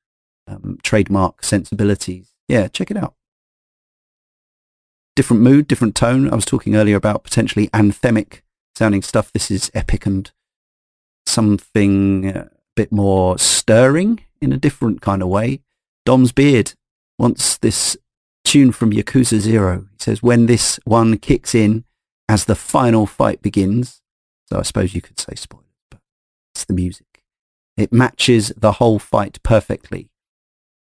um, 0.48 0.80
trademark 0.82 1.43
sensibilities. 1.43 2.32
Yeah, 2.48 2.67
check 2.67 2.89
it 2.89 2.98
out. 2.98 3.13
Different 5.15 5.43
mood, 5.43 5.67
different 5.67 5.93
tone. 5.93 6.28
I 6.32 6.36
was 6.36 6.45
talking 6.45 6.76
earlier 6.76 6.95
about 6.95 7.24
potentially 7.24 7.67
anthemic 7.67 8.41
sounding 8.76 9.04
stuff. 9.04 9.32
This 9.32 9.52
is 9.52 9.69
epic 9.76 10.08
and 10.08 10.32
something 11.28 12.28
a 12.28 12.50
bit 12.76 12.91
more 12.91 13.38
stirring 13.38 14.21
in 14.41 14.52
a 14.52 14.58
different 14.58 15.02
kind 15.02 15.21
of 15.21 15.28
way. 15.28 15.62
Dom's 16.06 16.32
Beard 16.32 16.74
wants 17.18 17.58
this 17.58 17.98
tune 18.44 18.72
from 18.72 18.91
Yakuza 18.91 19.39
Zero. 19.39 19.88
He 19.91 20.04
says, 20.04 20.22
when 20.22 20.46
this 20.46 20.80
one 20.86 21.18
kicks 21.18 21.56
in 21.56 21.84
as 22.30 22.46
the 22.46 22.56
final 22.56 23.06
fight 23.06 23.41
begins, 23.41 24.02
so 24.48 24.60
I 24.60 24.62
suppose 24.62 24.94
you 24.94 25.02
could 25.02 25.20
say 25.20 25.34
spoilers, 25.36 25.65
but 25.89 26.00
it's 26.54 26.65
the 26.65 26.74
music. 26.74 27.24
It 27.76 27.91
matches 27.91 28.54
the 28.56 28.74
whole 28.74 29.00
fight 29.00 29.41
perfectly. 29.44 30.10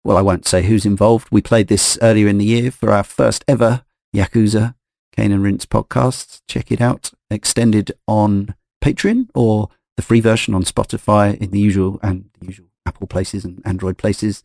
Well, 0.05 0.17
I 0.17 0.23
won't 0.23 0.47
say 0.47 0.63
who's 0.63 0.85
involved. 0.85 1.29
We 1.31 1.41
played 1.41 1.69
this 1.69 1.99
earlier 2.03 2.29
in 2.29 2.39
the 2.39 2.45
year 2.45 2.71
for 2.71 2.93
our 2.93 3.03
first 3.03 3.43
ever 3.49 3.85
Yakuza 4.15 4.75
Cane 5.17 5.33
and 5.33 5.43
Rinse 5.43 5.67
podcast. 5.67 6.43
Check 6.47 6.71
it 6.71 6.81
out. 6.81 7.13
Extended 7.31 7.93
on 8.07 8.55
Patreon 8.83 9.29
or 9.35 9.71
the 9.97 10.03
free 10.03 10.21
version 10.21 10.55
on 10.55 10.63
Spotify 10.63 11.37
in 11.39 11.51
the 11.51 11.59
usual 11.59 11.99
and 12.03 12.29
the 12.39 12.47
usual 12.47 12.67
Apple 12.85 13.07
places 13.07 13.45
and 13.45 13.63
Android 13.65 13.97
places. 13.97 14.45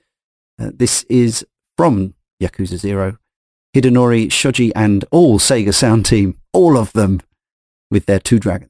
Uh, 0.60 0.72
this 0.76 1.04
is 1.04 1.45
from 1.78 2.13
Yakuza 2.41 2.78
Zero. 2.78 3.17
Hidenori, 3.76 4.32
Shoji, 4.32 4.74
and 4.76 5.06
all 5.12 5.39
Sega 5.39 5.74
Sound 5.74 6.06
Team, 6.06 6.38
all 6.54 6.78
of 6.78 6.91
them, 6.93 7.22
with 7.91 8.06
their 8.08 8.19
two 8.19 8.39
dragons. 8.39 8.68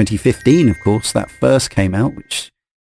2015, 0.00 0.70
of 0.70 0.80
course, 0.80 1.12
that 1.12 1.30
first 1.30 1.68
came 1.68 1.94
out, 1.94 2.14
which 2.14 2.50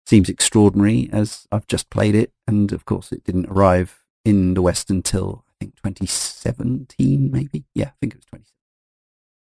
seems 0.06 0.30
extraordinary 0.30 1.10
as 1.12 1.48
I've 1.52 1.66
just 1.66 1.90
played 1.90 2.14
it. 2.14 2.32
And 2.46 2.72
of 2.72 2.86
course, 2.86 3.12
it 3.12 3.24
didn't 3.24 3.48
arrive 3.48 4.04
in 4.24 4.54
the 4.54 4.62
West 4.62 4.92
until 4.92 5.44
I 5.48 5.54
think 5.60 5.76
2017, 5.78 7.32
maybe. 7.32 7.66
Yeah, 7.74 7.88
I 7.88 7.94
think 8.00 8.14
it 8.14 8.18
was 8.18 8.26
2017. 8.26 8.46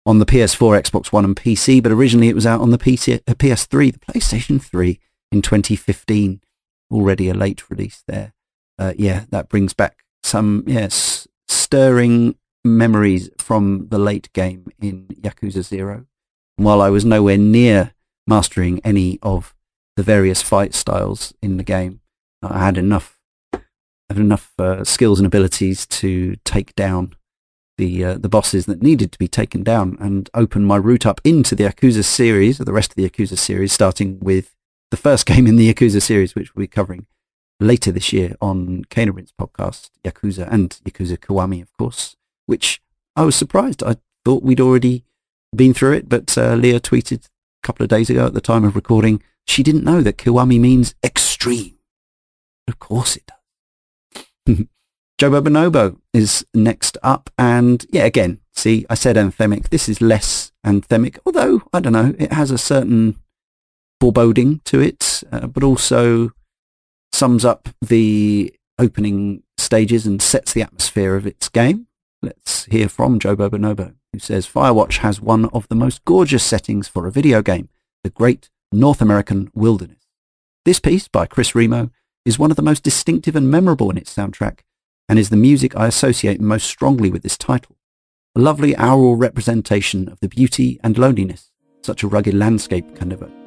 On 0.04 0.18
the 0.18 0.26
PS4, 0.26 0.82
Xbox 0.82 1.12
One 1.12 1.24
and 1.24 1.36
PC, 1.36 1.80
but 1.80 1.92
originally 1.92 2.28
it 2.28 2.34
was 2.34 2.44
out 2.44 2.60
on 2.60 2.70
the 2.70 2.78
PC, 2.78 3.20
uh, 3.28 3.34
PS3, 3.34 3.92
the 3.92 4.00
PlayStation 4.00 4.60
3 4.60 4.98
in 5.30 5.40
2015. 5.40 6.40
Already 6.90 7.28
a 7.28 7.34
late 7.34 7.70
release 7.70 8.02
there. 8.08 8.34
Uh, 8.76 8.94
yeah, 8.98 9.26
that 9.30 9.48
brings 9.48 9.74
back 9.74 9.98
some, 10.24 10.64
yes, 10.66 11.28
stirring 11.46 12.34
memories 12.64 13.30
from 13.38 13.86
the 13.90 13.98
late 13.98 14.32
game 14.32 14.66
in 14.80 15.06
Yakuza 15.06 15.64
0. 16.60 16.66
While 16.66 16.80
I 16.80 16.90
was 16.90 17.04
nowhere 17.04 17.38
near 17.38 17.94
mastering 18.26 18.80
any 18.84 19.18
of 19.22 19.54
the 19.96 20.02
various 20.02 20.42
fight 20.42 20.74
styles 20.74 21.34
in 21.42 21.56
the 21.56 21.62
game. 21.64 22.00
I 22.42 22.64
had 22.64 22.76
enough 22.76 23.18
had 23.52 24.18
enough 24.18 24.52
uh, 24.58 24.84
skills 24.84 25.18
and 25.18 25.26
abilities 25.26 25.86
to 25.86 26.36
take 26.44 26.74
down 26.74 27.14
the 27.78 28.04
uh, 28.04 28.18
the 28.18 28.28
bosses 28.28 28.66
that 28.66 28.82
needed 28.82 29.12
to 29.12 29.18
be 29.18 29.28
taken 29.28 29.62
down 29.62 29.96
and 29.98 30.28
open 30.34 30.64
my 30.64 30.76
route 30.76 31.06
up 31.06 31.20
into 31.24 31.54
the 31.54 31.64
Yakuza 31.64 32.04
series, 32.04 32.60
or 32.60 32.64
the 32.64 32.72
rest 32.72 32.92
of 32.92 32.96
the 32.96 33.08
Yakuza 33.08 33.38
series, 33.38 33.72
starting 33.72 34.18
with 34.20 34.54
the 34.90 34.96
first 34.96 35.26
game 35.30 35.46
in 35.46 35.56
the 35.56 35.72
Yakuza 35.72 36.02
series, 36.02 36.34
which 36.34 36.54
we'll 36.54 36.64
be 36.64 36.68
covering 36.68 37.06
later 37.60 37.90
this 37.90 38.12
year 38.12 38.34
on 38.40 38.84
and 38.96 39.32
podcast, 39.40 39.90
Yakuza 40.04 40.46
and 40.50 40.78
Yakuza 40.84 41.16
Kiwami, 41.16 41.62
of 41.62 41.72
course, 41.78 42.16
which 42.46 42.82
I 43.16 43.22
was 43.22 43.36
surprised. 43.36 43.82
I 43.82 43.96
thought 44.24 44.42
we'd 44.42 44.60
already 44.60 45.04
been 45.56 45.74
through 45.74 45.92
it, 45.92 46.08
but 46.08 46.36
uh, 46.36 46.54
Leah 46.54 46.80
tweeted 46.80 47.26
a 47.26 47.28
couple 47.62 47.82
of 47.84 47.90
days 47.90 48.10
ago 48.10 48.26
at 48.26 48.34
the 48.34 48.40
time 48.40 48.64
of 48.64 48.74
recording 48.74 49.22
she 49.46 49.62
didn't 49.62 49.84
know 49.84 50.00
that 50.00 50.18
Kiwami 50.18 50.58
means 50.58 50.94
extreme. 51.04 51.76
Of 52.66 52.78
course 52.78 53.16
it 53.16 53.24
does. 53.26 53.36
Jobo 55.20 55.42
Bonobo 55.42 55.98
is 56.12 56.44
next 56.54 56.98
up. 57.02 57.30
And 57.38 57.86
yeah, 57.90 58.04
again, 58.04 58.40
see, 58.52 58.84
I 58.90 58.94
said 58.94 59.16
anthemic. 59.16 59.68
This 59.68 59.88
is 59.88 60.00
less 60.00 60.52
anthemic, 60.66 61.18
although, 61.24 61.62
I 61.72 61.80
don't 61.80 61.92
know, 61.92 62.14
it 62.18 62.32
has 62.32 62.50
a 62.50 62.58
certain 62.58 63.16
foreboding 64.00 64.60
to 64.64 64.80
it, 64.80 65.22
uh, 65.30 65.46
but 65.46 65.62
also 65.62 66.32
sums 67.12 67.44
up 67.44 67.68
the 67.80 68.52
opening 68.78 69.42
stages 69.56 70.04
and 70.04 70.20
sets 70.20 70.52
the 70.52 70.62
atmosphere 70.62 71.14
of 71.14 71.26
its 71.26 71.48
game. 71.48 71.86
Let's 72.24 72.64
hear 72.64 72.88
from 72.88 73.18
Jobo 73.18 73.50
Bonobo, 73.50 73.96
who 74.10 74.18
says 74.18 74.46
Firewatch 74.46 74.98
has 74.98 75.20
one 75.20 75.44
of 75.46 75.68
the 75.68 75.74
most 75.74 76.02
gorgeous 76.06 76.42
settings 76.42 76.88
for 76.88 77.06
a 77.06 77.12
video 77.12 77.42
game, 77.42 77.68
the 78.02 78.08
Great 78.08 78.48
North 78.72 79.02
American 79.02 79.50
Wilderness. 79.52 80.06
This 80.64 80.80
piece 80.80 81.06
by 81.06 81.26
Chris 81.26 81.54
Remo 81.54 81.90
is 82.24 82.38
one 82.38 82.50
of 82.50 82.56
the 82.56 82.62
most 82.62 82.82
distinctive 82.82 83.36
and 83.36 83.50
memorable 83.50 83.90
in 83.90 83.98
its 83.98 84.14
soundtrack 84.14 84.60
and 85.06 85.18
is 85.18 85.28
the 85.28 85.36
music 85.36 85.76
I 85.76 85.86
associate 85.86 86.40
most 86.40 86.66
strongly 86.66 87.10
with 87.10 87.22
this 87.22 87.36
title. 87.36 87.76
A 88.34 88.40
lovely 88.40 88.74
aural 88.76 89.16
representation 89.16 90.08
of 90.08 90.18
the 90.20 90.28
beauty 90.28 90.80
and 90.82 90.96
loneliness 90.96 91.50
such 91.82 92.02
a 92.02 92.08
rugged 92.08 92.32
landscape 92.32 92.96
can 92.96 93.12
evoke. 93.12 93.43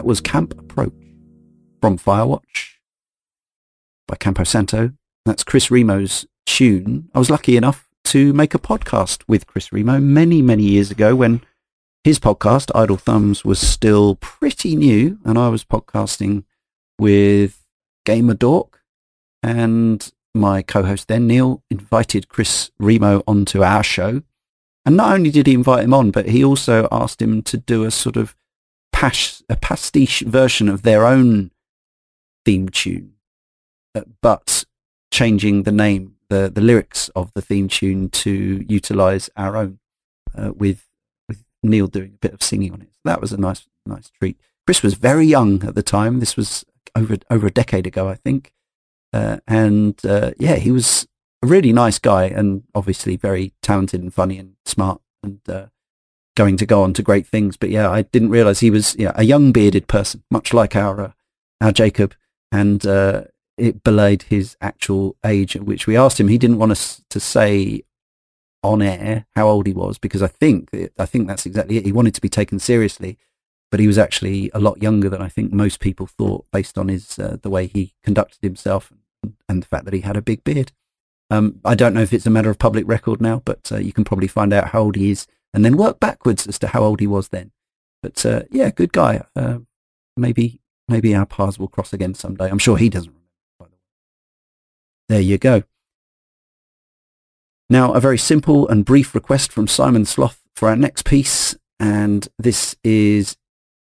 That 0.00 0.06
was 0.06 0.22
Camp 0.22 0.58
Approach 0.58 0.94
from 1.82 1.98
Firewatch 1.98 2.78
by 4.08 4.16
Campo 4.16 4.44
Santo. 4.44 4.92
That's 5.26 5.44
Chris 5.44 5.70
Remo's 5.70 6.24
tune. 6.46 7.10
I 7.14 7.18
was 7.18 7.28
lucky 7.28 7.58
enough 7.58 7.86
to 8.04 8.32
make 8.32 8.54
a 8.54 8.58
podcast 8.58 9.22
with 9.28 9.46
Chris 9.46 9.70
Remo 9.74 10.00
many, 10.00 10.40
many 10.40 10.62
years 10.62 10.90
ago 10.90 11.14
when 11.14 11.42
his 12.02 12.18
podcast, 12.18 12.70
Idle 12.74 12.96
Thumbs, 12.96 13.44
was 13.44 13.60
still 13.60 14.14
pretty 14.14 14.74
new 14.74 15.18
and 15.22 15.36
I 15.36 15.50
was 15.50 15.64
podcasting 15.64 16.44
with 16.98 17.62
Gamer 18.06 18.32
Dork 18.32 18.80
and 19.42 20.10
my 20.34 20.62
co-host 20.62 21.08
then, 21.08 21.26
Neil, 21.26 21.62
invited 21.70 22.30
Chris 22.30 22.70
Remo 22.78 23.22
onto 23.26 23.62
our 23.62 23.82
show. 23.82 24.22
And 24.86 24.96
not 24.96 25.12
only 25.12 25.30
did 25.30 25.46
he 25.46 25.52
invite 25.52 25.84
him 25.84 25.92
on, 25.92 26.10
but 26.10 26.30
he 26.30 26.42
also 26.42 26.88
asked 26.90 27.20
him 27.20 27.42
to 27.42 27.58
do 27.58 27.84
a 27.84 27.90
sort 27.90 28.16
of 28.16 28.34
a 28.92 29.56
pastiche 29.56 30.20
version 30.20 30.68
of 30.68 30.82
their 30.82 31.06
own 31.06 31.50
theme 32.44 32.68
tune, 32.68 33.14
uh, 33.94 34.02
but 34.20 34.64
changing 35.10 35.64
the 35.64 35.72
name 35.72 36.16
the, 36.30 36.48
the 36.48 36.60
lyrics 36.60 37.08
of 37.10 37.32
the 37.34 37.42
theme 37.42 37.68
tune 37.68 38.08
to 38.08 38.64
utilize 38.68 39.28
our 39.36 39.56
own 39.56 39.78
uh, 40.34 40.52
with 40.56 40.86
with 41.28 41.44
Neil 41.62 41.88
doing 41.88 42.12
a 42.14 42.18
bit 42.18 42.32
of 42.32 42.42
singing 42.42 42.72
on 42.72 42.82
it. 42.82 42.88
So 42.92 43.00
that 43.04 43.20
was 43.20 43.32
a 43.32 43.36
nice 43.36 43.66
nice 43.84 44.10
treat. 44.10 44.40
Chris 44.66 44.82
was 44.82 44.94
very 44.94 45.26
young 45.26 45.64
at 45.64 45.74
the 45.74 45.82
time. 45.82 46.20
This 46.20 46.36
was 46.36 46.64
over 46.94 47.16
over 47.30 47.46
a 47.46 47.52
decade 47.52 47.86
ago, 47.86 48.08
I 48.08 48.14
think, 48.14 48.52
uh, 49.12 49.38
and 49.46 50.00
uh, 50.06 50.30
yeah, 50.38 50.56
he 50.56 50.70
was 50.70 51.06
a 51.42 51.46
really 51.46 51.72
nice 51.72 51.98
guy 51.98 52.24
and 52.24 52.62
obviously 52.74 53.16
very 53.16 53.52
talented 53.62 54.02
and 54.02 54.14
funny 54.14 54.38
and 54.38 54.54
smart 54.64 55.00
and 55.22 55.40
uh, 55.48 55.66
going 56.36 56.56
to 56.56 56.66
go 56.66 56.82
on 56.82 56.92
to 56.94 57.02
great 57.02 57.26
things. 57.26 57.56
But 57.56 57.70
yeah, 57.70 57.90
I 57.90 58.02
didn't 58.02 58.30
realize 58.30 58.60
he 58.60 58.70
was 58.70 58.96
yeah, 58.96 59.12
a 59.14 59.24
young 59.24 59.52
bearded 59.52 59.88
person, 59.88 60.22
much 60.30 60.52
like 60.52 60.76
our 60.76 61.00
uh, 61.00 61.12
our 61.60 61.72
Jacob, 61.72 62.14
and 62.50 62.84
uh, 62.86 63.24
it 63.56 63.84
belayed 63.84 64.22
his 64.22 64.56
actual 64.60 65.16
age 65.24 65.54
which 65.54 65.86
we 65.86 65.96
asked 65.96 66.18
him. 66.18 66.28
He 66.28 66.38
didn't 66.38 66.58
want 66.58 66.72
us 66.72 67.02
to 67.10 67.20
say 67.20 67.82
on 68.62 68.82
air 68.82 69.26
how 69.34 69.48
old 69.48 69.66
he 69.66 69.72
was 69.72 69.98
because 69.98 70.22
I 70.22 70.26
think 70.26 70.70
I 70.98 71.06
think 71.06 71.28
that's 71.28 71.46
exactly 71.46 71.76
it. 71.76 71.84
He 71.84 71.92
wanted 71.92 72.14
to 72.14 72.20
be 72.20 72.28
taken 72.28 72.58
seriously, 72.58 73.18
but 73.70 73.80
he 73.80 73.86
was 73.86 73.98
actually 73.98 74.50
a 74.54 74.60
lot 74.60 74.82
younger 74.82 75.08
than 75.08 75.22
I 75.22 75.28
think 75.28 75.52
most 75.52 75.80
people 75.80 76.06
thought 76.06 76.46
based 76.52 76.78
on 76.78 76.88
his 76.88 77.18
uh, 77.18 77.36
the 77.40 77.50
way 77.50 77.66
he 77.66 77.94
conducted 78.02 78.40
himself 78.42 78.92
and, 79.22 79.34
and, 79.48 79.62
the 79.62 79.66
fact 79.66 79.84
that 79.84 79.94
he 79.94 80.00
had 80.00 80.16
a 80.16 80.22
big 80.22 80.44
beard. 80.44 80.72
Um, 81.30 81.60
I 81.64 81.74
don't 81.74 81.94
know 81.94 82.02
if 82.02 82.12
it's 82.12 82.26
a 82.26 82.30
matter 82.30 82.50
of 82.50 82.58
public 82.58 82.86
record 82.88 83.20
now, 83.20 83.40
but 83.44 83.70
uh, 83.70 83.76
you 83.76 83.92
can 83.92 84.04
probably 84.04 84.26
find 84.26 84.52
out 84.52 84.70
how 84.70 84.80
old 84.80 84.96
he 84.96 85.10
is 85.10 85.26
and 85.52 85.64
then 85.64 85.76
work 85.76 86.00
backwards 86.00 86.46
as 86.46 86.58
to 86.60 86.68
how 86.68 86.82
old 86.82 87.00
he 87.00 87.06
was 87.06 87.28
then. 87.28 87.52
But 88.02 88.24
uh, 88.24 88.42
yeah, 88.50 88.70
good 88.70 88.92
guy. 88.92 89.22
Uh, 89.36 89.58
maybe 90.16 90.60
maybe 90.88 91.14
our 91.14 91.26
paths 91.26 91.58
will 91.58 91.68
cross 91.68 91.92
again 91.92 92.14
someday. 92.14 92.48
I'm 92.48 92.58
sure 92.58 92.76
he 92.76 92.88
doesn't 92.88 93.10
remember. 93.10 93.76
There 95.08 95.20
you 95.20 95.38
go. 95.38 95.64
Now, 97.68 97.92
a 97.92 98.00
very 98.00 98.18
simple 98.18 98.68
and 98.68 98.84
brief 98.84 99.14
request 99.14 99.52
from 99.52 99.68
Simon 99.68 100.04
Sloth 100.04 100.40
for 100.54 100.68
our 100.68 100.76
next 100.76 101.04
piece, 101.04 101.56
and 101.78 102.28
this 102.38 102.76
is 102.82 103.36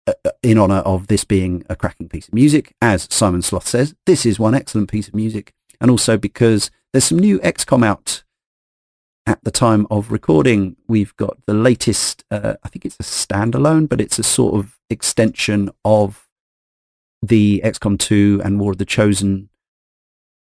uh, 0.07 0.13
uh, 0.25 0.31
in 0.43 0.59
honour 0.59 0.81
of 0.81 1.09
this 1.09 1.25
being 1.25 1.65
a 1.69 1.77
cracking 1.77 2.09
piece 2.09 2.29
of 2.29 2.35
music. 2.35 2.75
As 2.81 3.09
Simon 3.11 3.43
Sloth 3.43 3.67
says, 3.67 3.95
this 4.07 4.25
is 4.27 4.39
one 4.39 4.55
excellent 4.55 4.91
piece 4.91 5.09
of 5.09 5.15
music, 5.15 5.53
and 5.81 5.91
also 5.91 6.17
because 6.17 6.71
there's 6.93 7.05
some 7.05 7.19
new 7.19 7.39
XCOM 7.41 7.85
out 7.85 8.25
at 9.29 9.45
the 9.45 9.51
time 9.51 9.87
of 9.91 10.11
recording. 10.11 10.75
We've 10.89 11.15
got 11.17 11.37
the 11.45 11.53
latest, 11.53 12.25
uh, 12.31 12.55
I 12.65 12.69
think 12.71 12.87
it's 12.87 12.97
a 12.99 13.03
standalone, 13.03 13.87
but 13.87 14.01
it's 14.01 14.19
a 14.19 14.23
sort 14.23 14.55
of 14.55 14.79
extension 14.89 15.69
of 15.85 16.27
the 17.21 17.61
XCOM 17.63 17.99
2 17.99 18.41
and 18.43 18.59
War 18.59 18.73
of 18.73 18.79
the 18.79 18.87
Chosen 18.87 19.51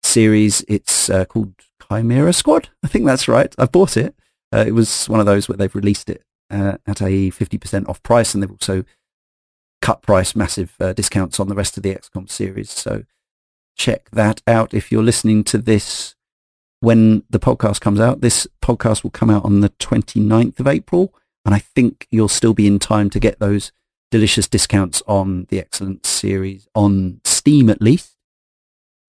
series. 0.02 0.66
It's 0.68 1.08
uh, 1.08 1.24
called 1.24 1.54
Chimera 1.88 2.34
Squad. 2.34 2.68
I 2.84 2.88
think 2.88 3.06
that's 3.06 3.26
right. 3.26 3.54
I 3.56 3.64
bought 3.64 3.96
it. 3.96 4.14
Uh, 4.52 4.64
it 4.66 4.72
was 4.72 5.08
one 5.08 5.18
of 5.18 5.24
those 5.24 5.48
where 5.48 5.56
they've 5.56 5.74
released 5.74 6.10
it 6.10 6.22
uh, 6.50 6.76
at 6.86 7.00
a 7.00 7.30
50% 7.30 7.88
off 7.88 8.02
price 8.02 8.34
and 8.34 8.42
they've 8.42 8.50
also 8.50 8.84
cut 9.80 10.02
price 10.02 10.36
massive 10.36 10.74
uh, 10.78 10.92
discounts 10.92 11.40
on 11.40 11.48
the 11.48 11.54
rest 11.54 11.78
of 11.78 11.82
the 11.82 11.94
XCOM 11.94 12.28
series. 12.28 12.70
So 12.70 13.04
check 13.78 14.10
that 14.10 14.42
out 14.46 14.74
if 14.74 14.92
you're 14.92 15.02
listening 15.02 15.42
to 15.44 15.56
this 15.56 16.16
when 16.84 17.24
the 17.30 17.40
podcast 17.40 17.80
comes 17.80 17.98
out. 17.98 18.20
This 18.20 18.46
podcast 18.62 19.02
will 19.02 19.10
come 19.10 19.30
out 19.30 19.44
on 19.44 19.60
the 19.60 19.70
29th 19.70 20.60
of 20.60 20.68
April 20.68 21.12
and 21.44 21.54
I 21.54 21.58
think 21.58 22.06
you'll 22.10 22.28
still 22.28 22.54
be 22.54 22.66
in 22.66 22.78
time 22.78 23.10
to 23.10 23.18
get 23.18 23.38
those 23.38 23.72
delicious 24.10 24.46
discounts 24.46 25.02
on 25.06 25.46
the 25.50 25.58
excellent 25.58 26.06
series 26.06 26.68
on 26.74 27.20
Steam 27.24 27.68
at 27.68 27.82
least. 27.82 28.16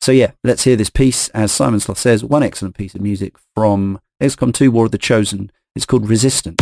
So 0.01 0.11
yeah, 0.11 0.31
let's 0.43 0.63
hear 0.63 0.75
this 0.75 0.89
piece. 0.89 1.29
As 1.29 1.51
Simon 1.51 1.79
Sloth 1.79 1.97
says, 1.97 2.23
one 2.23 2.43
excellent 2.43 2.75
piece 2.77 2.95
of 2.95 3.01
music 3.01 3.35
from 3.53 3.99
XCOM 4.21 4.53
2 4.53 4.71
War 4.71 4.85
of 4.85 4.91
the 4.91 4.97
Chosen. 4.97 5.51
It's 5.75 5.85
called 5.85 6.09
Resistance. 6.09 6.61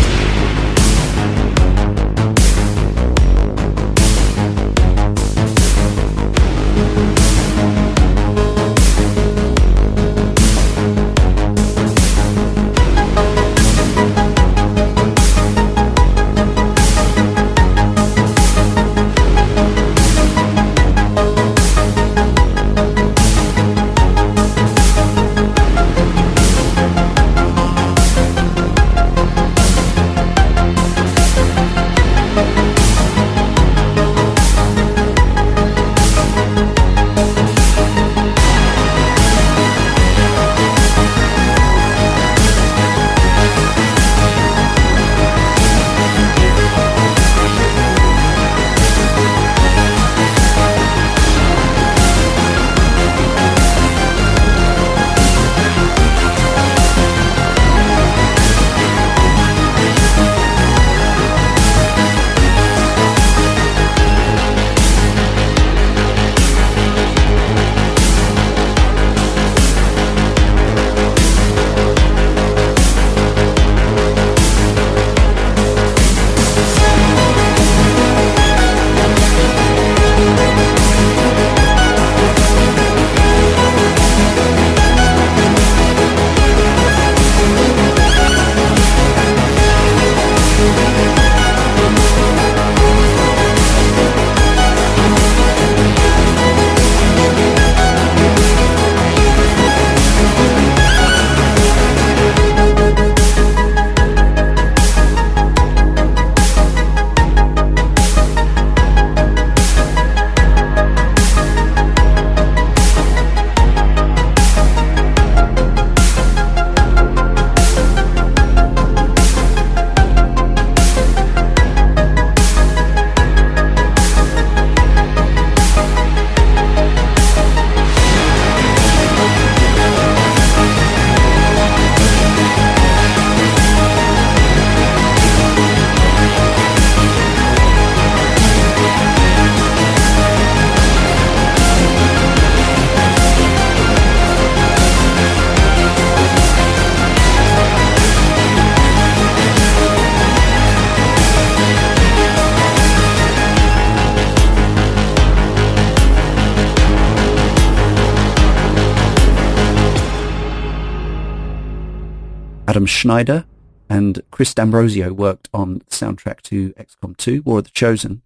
Adam 162.84 162.88
Schneider 162.88 163.46
and 163.90 164.22
Chris 164.30 164.54
D'Ambrosio 164.54 165.14
worked 165.14 165.48
on 165.54 165.76
the 165.76 165.86
soundtrack 165.86 166.42
to 166.42 166.74
XCOM 166.74 167.16
2, 167.16 167.42
War 167.44 167.60
of 167.60 167.64
the 167.64 167.70
Chosen, 167.70 168.24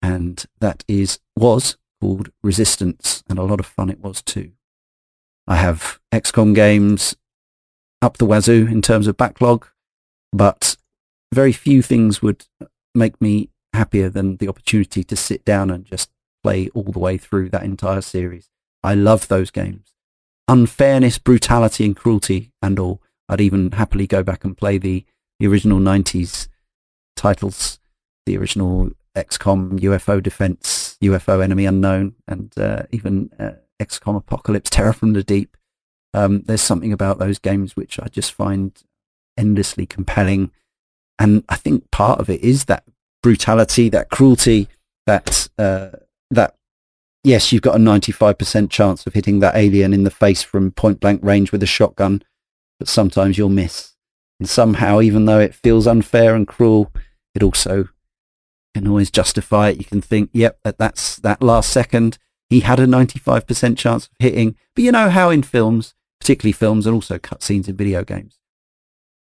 and 0.00 0.46
that 0.58 0.84
is 0.88 1.20
was 1.36 1.76
called 2.00 2.30
Resistance, 2.42 3.22
and 3.28 3.38
a 3.38 3.42
lot 3.42 3.60
of 3.60 3.66
fun 3.66 3.90
it 3.90 4.00
was 4.00 4.22
too. 4.22 4.52
I 5.46 5.56
have 5.56 6.00
XCOM 6.14 6.54
games 6.54 7.14
up 8.00 8.16
the 8.16 8.24
wazoo 8.24 8.66
in 8.70 8.80
terms 8.80 9.06
of 9.06 9.18
backlog, 9.18 9.66
but 10.32 10.78
very 11.30 11.52
few 11.52 11.82
things 11.82 12.22
would 12.22 12.46
make 12.94 13.20
me 13.20 13.50
happier 13.74 14.08
than 14.08 14.38
the 14.38 14.48
opportunity 14.48 15.04
to 15.04 15.14
sit 15.14 15.44
down 15.44 15.70
and 15.70 15.84
just 15.84 16.08
play 16.42 16.70
all 16.72 16.84
the 16.84 16.98
way 16.98 17.18
through 17.18 17.50
that 17.50 17.64
entire 17.64 18.00
series. 18.00 18.48
I 18.82 18.94
love 18.94 19.28
those 19.28 19.50
games. 19.50 19.92
Unfairness, 20.48 21.18
brutality, 21.18 21.84
and 21.84 21.94
cruelty, 21.94 22.50
and 22.62 22.78
all. 22.78 23.02
I'd 23.30 23.40
even 23.40 23.70
happily 23.70 24.06
go 24.06 24.22
back 24.22 24.44
and 24.44 24.56
play 24.56 24.76
the, 24.76 25.04
the 25.38 25.46
original 25.46 25.78
90s 25.78 26.48
titles, 27.16 27.78
the 28.26 28.36
original 28.36 28.90
XCOM, 29.16 29.78
UFO 29.78 30.20
Defense, 30.20 30.98
UFO 31.00 31.42
Enemy 31.42 31.64
Unknown, 31.64 32.16
and 32.26 32.52
uh, 32.58 32.82
even 32.90 33.30
uh, 33.38 33.52
XCOM 33.80 34.16
Apocalypse, 34.16 34.68
Terror 34.70 34.92
from 34.92 35.12
the 35.12 35.22
Deep. 35.22 35.56
Um, 36.12 36.42
there's 36.42 36.60
something 36.60 36.92
about 36.92 37.18
those 37.18 37.38
games 37.38 37.76
which 37.76 38.00
I 38.00 38.08
just 38.08 38.32
find 38.32 38.72
endlessly 39.36 39.86
compelling. 39.86 40.50
And 41.20 41.44
I 41.48 41.54
think 41.54 41.88
part 41.92 42.18
of 42.18 42.28
it 42.28 42.40
is 42.40 42.64
that 42.64 42.82
brutality, 43.22 43.88
that 43.90 44.10
cruelty, 44.10 44.68
that 45.06 45.48
uh, 45.56 45.90
that 46.32 46.56
yes, 47.22 47.52
you've 47.52 47.62
got 47.62 47.76
a 47.76 47.78
95% 47.78 48.70
chance 48.70 49.06
of 49.06 49.14
hitting 49.14 49.38
that 49.38 49.54
alien 49.54 49.92
in 49.92 50.04
the 50.04 50.10
face 50.10 50.42
from 50.42 50.72
point 50.72 50.98
blank 50.98 51.22
range 51.22 51.52
with 51.52 51.62
a 51.62 51.66
shotgun, 51.66 52.22
but 52.80 52.88
sometimes 52.88 53.38
you'll 53.38 53.50
miss. 53.50 53.94
And 54.40 54.48
somehow, 54.48 55.02
even 55.02 55.26
though 55.26 55.38
it 55.38 55.54
feels 55.54 55.86
unfair 55.86 56.34
and 56.34 56.48
cruel, 56.48 56.90
it 57.34 57.42
also 57.42 57.90
can 58.74 58.88
always 58.88 59.10
justify 59.10 59.68
it. 59.68 59.78
You 59.78 59.84
can 59.84 60.00
think, 60.00 60.30
yep, 60.32 60.58
that's 60.64 61.16
that 61.16 61.42
last 61.42 61.70
second, 61.70 62.18
he 62.48 62.60
had 62.60 62.80
a 62.80 62.86
95% 62.86 63.76
chance 63.76 64.06
of 64.06 64.12
hitting. 64.18 64.56
But 64.74 64.84
you 64.84 64.92
know 64.92 65.10
how 65.10 65.28
in 65.28 65.42
films, 65.42 65.94
particularly 66.20 66.52
films 66.52 66.86
and 66.86 66.94
also 66.94 67.18
cutscenes 67.18 67.68
in 67.68 67.76
video 67.76 68.02
games, 68.02 68.38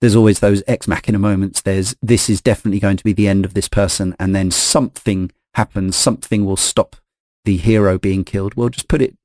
there's 0.01 0.15
always 0.15 0.39
those 0.39 0.61
ex 0.67 0.87
machina 0.87 1.17
moments. 1.17 1.63
There's, 1.63 1.95
this 1.99 2.29
is 2.29 2.39
definitely 2.39 2.79
going 2.79 2.97
to 2.97 3.03
be 3.03 3.13
the 3.13 3.27
end 3.27 3.43
of 3.43 3.55
this 3.55 3.67
person. 3.67 4.15
And 4.19 4.35
then 4.35 4.51
something 4.51 5.31
happens, 5.55 5.95
something 5.95 6.45
will 6.45 6.57
stop 6.57 6.95
the 7.43 7.57
hero 7.57 7.97
being 7.97 8.23
killed. 8.23 8.53
Well, 8.53 8.69
just 8.69 8.87
put 8.87 9.01
it, 9.01 9.17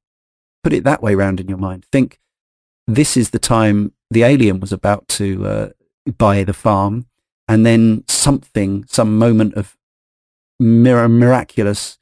put 0.65 0.73
it 0.73 0.85
that 0.85 1.03
way 1.03 1.15
round 1.15 1.39
in 1.39 1.49
your 1.49 1.59
mind. 1.59 1.85
Think 1.93 2.19
this 2.87 3.17
is 3.19 3.31
the 3.31 3.39
time 3.39 3.93
the 4.13 4.23
alien 4.23 4.61
was 4.61 4.73
about 4.73 5.09
to 5.09 5.47
uh, 5.47 5.69
buy 6.19 6.45
the 6.45 6.53
farm. 6.53 7.07
And 7.49 7.67
then 7.67 8.05
something, 8.09 8.85
some 8.89 9.19
moment 9.19 9.55
of 9.55 9.77
mir- 10.59 11.09
miraculous 11.09 11.99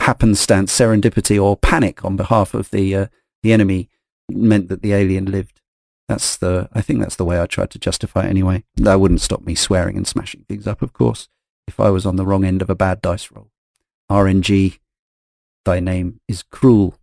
happenstance, 0.00 0.78
serendipity, 0.78 1.42
or 1.42 1.56
panic 1.56 2.04
on 2.04 2.16
behalf 2.16 2.54
of 2.54 2.70
the 2.70 2.94
uh, 2.94 3.06
the 3.42 3.52
enemy 3.52 3.88
meant 4.30 4.68
that 4.68 4.82
the 4.82 4.92
alien 4.92 5.26
lived. 5.26 5.60
That's 6.08 6.36
the. 6.36 6.68
I 6.72 6.80
think 6.80 7.00
that's 7.00 7.16
the 7.16 7.24
way 7.24 7.40
I 7.40 7.46
tried 7.46 7.70
to 7.70 7.78
justify 7.78 8.26
it 8.26 8.30
anyway. 8.30 8.64
That 8.76 9.00
wouldn't 9.00 9.22
stop 9.22 9.42
me 9.42 9.54
swearing 9.54 9.96
and 9.96 10.06
smashing 10.06 10.44
things 10.48 10.66
up, 10.66 10.82
of 10.82 10.92
course, 10.92 11.28
if 11.66 11.80
I 11.80 11.90
was 11.90 12.04
on 12.04 12.16
the 12.16 12.26
wrong 12.26 12.44
end 12.44 12.62
of 12.62 12.70
a 12.70 12.74
bad 12.74 13.00
dice 13.00 13.30
roll. 13.32 13.50
RNG, 14.10 14.78
thy 15.64 15.80
name 15.80 16.20
is 16.28 16.42
cruel. 16.42 16.98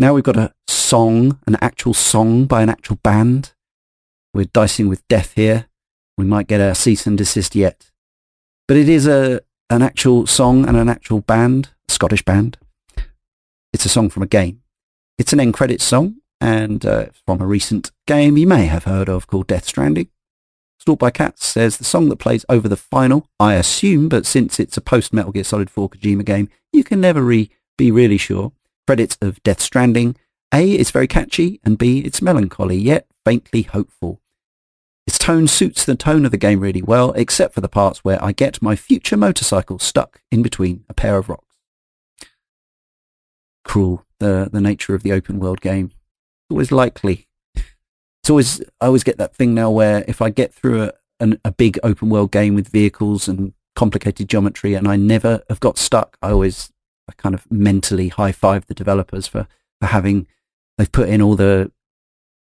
Now 0.00 0.14
we've 0.14 0.24
got 0.24 0.38
a 0.38 0.54
song, 0.66 1.38
an 1.46 1.58
actual 1.60 1.92
song 1.92 2.46
by 2.46 2.62
an 2.62 2.70
actual 2.70 2.96
band. 3.02 3.52
We're 4.32 4.46
dicing 4.46 4.88
with 4.88 5.06
death 5.08 5.34
here. 5.34 5.66
We 6.16 6.24
might 6.24 6.46
get 6.46 6.58
a 6.58 6.74
cease 6.74 7.06
and 7.06 7.18
desist 7.18 7.54
yet. 7.54 7.90
But 8.66 8.78
it 8.78 8.88
is 8.88 9.06
a 9.06 9.42
an 9.68 9.82
actual 9.82 10.26
song 10.26 10.66
and 10.66 10.78
an 10.78 10.88
actual 10.88 11.20
band, 11.20 11.74
a 11.86 11.92
Scottish 11.92 12.22
band. 12.22 12.56
It's 13.74 13.84
a 13.84 13.90
song 13.90 14.08
from 14.08 14.22
a 14.22 14.26
game. 14.26 14.62
It's 15.18 15.34
an 15.34 15.40
end 15.40 15.52
credits 15.52 15.84
song 15.84 16.16
and 16.40 16.86
uh, 16.86 17.08
from 17.26 17.42
a 17.42 17.46
recent 17.46 17.92
game 18.06 18.38
you 18.38 18.46
may 18.46 18.64
have 18.64 18.84
heard 18.84 19.10
of 19.10 19.26
called 19.26 19.48
Death 19.48 19.66
Stranding. 19.66 20.08
Stalked 20.78 21.00
by 21.00 21.10
Cats 21.10 21.44
says 21.44 21.76
the 21.76 21.84
song 21.84 22.08
that 22.08 22.16
plays 22.16 22.46
over 22.48 22.68
the 22.70 22.76
final, 22.78 23.26
I 23.38 23.52
assume, 23.52 24.08
but 24.08 24.24
since 24.24 24.58
it's 24.58 24.78
a 24.78 24.80
post 24.80 25.12
Metal 25.12 25.30
Gear 25.30 25.44
Solid 25.44 25.68
4 25.68 25.90
Kojima 25.90 26.24
game, 26.24 26.48
you 26.72 26.84
can 26.84 27.02
never 27.02 27.20
re- 27.20 27.50
be 27.76 27.90
really 27.90 28.16
sure. 28.16 28.52
Credits 28.90 29.16
of 29.20 29.40
Death 29.44 29.60
Stranding. 29.60 30.16
A, 30.52 30.72
it's 30.72 30.90
very 30.90 31.06
catchy, 31.06 31.60
and 31.62 31.78
B, 31.78 32.00
it's 32.00 32.20
melancholy, 32.20 32.76
yet 32.76 33.06
faintly 33.24 33.62
hopeful. 33.62 34.20
Its 35.06 35.16
tone 35.16 35.46
suits 35.46 35.84
the 35.84 35.94
tone 35.94 36.24
of 36.24 36.32
the 36.32 36.36
game 36.36 36.58
really 36.58 36.82
well, 36.82 37.12
except 37.12 37.54
for 37.54 37.60
the 37.60 37.68
parts 37.68 38.00
where 38.00 38.20
I 38.20 38.32
get 38.32 38.60
my 38.60 38.74
future 38.74 39.16
motorcycle 39.16 39.78
stuck 39.78 40.22
in 40.32 40.42
between 40.42 40.82
a 40.88 40.94
pair 40.94 41.18
of 41.18 41.28
rocks. 41.28 41.54
Cruel, 43.64 44.04
the, 44.18 44.48
the 44.52 44.60
nature 44.60 44.96
of 44.96 45.04
the 45.04 45.12
open 45.12 45.38
world 45.38 45.60
game. 45.60 45.92
It's 45.92 46.50
always 46.50 46.72
likely. 46.72 47.28
It's 47.54 48.28
always, 48.28 48.60
I 48.80 48.86
always 48.86 49.04
get 49.04 49.18
that 49.18 49.36
thing 49.36 49.54
now 49.54 49.70
where 49.70 50.04
if 50.08 50.20
I 50.20 50.30
get 50.30 50.52
through 50.52 50.82
a, 50.82 50.92
an, 51.20 51.38
a 51.44 51.52
big 51.52 51.78
open 51.84 52.10
world 52.10 52.32
game 52.32 52.56
with 52.56 52.66
vehicles 52.66 53.28
and 53.28 53.52
complicated 53.76 54.28
geometry 54.28 54.74
and 54.74 54.88
I 54.88 54.96
never 54.96 55.44
have 55.48 55.60
got 55.60 55.78
stuck, 55.78 56.16
I 56.20 56.32
always 56.32 56.72
I 57.10 57.12
kind 57.16 57.34
of 57.34 57.50
mentally 57.50 58.08
high 58.08 58.32
five 58.32 58.66
the 58.66 58.74
developers 58.74 59.26
for, 59.26 59.46
for 59.80 59.86
having, 59.86 60.26
they've 60.78 60.90
put 60.90 61.08
in 61.08 61.20
all 61.20 61.36
the 61.36 61.72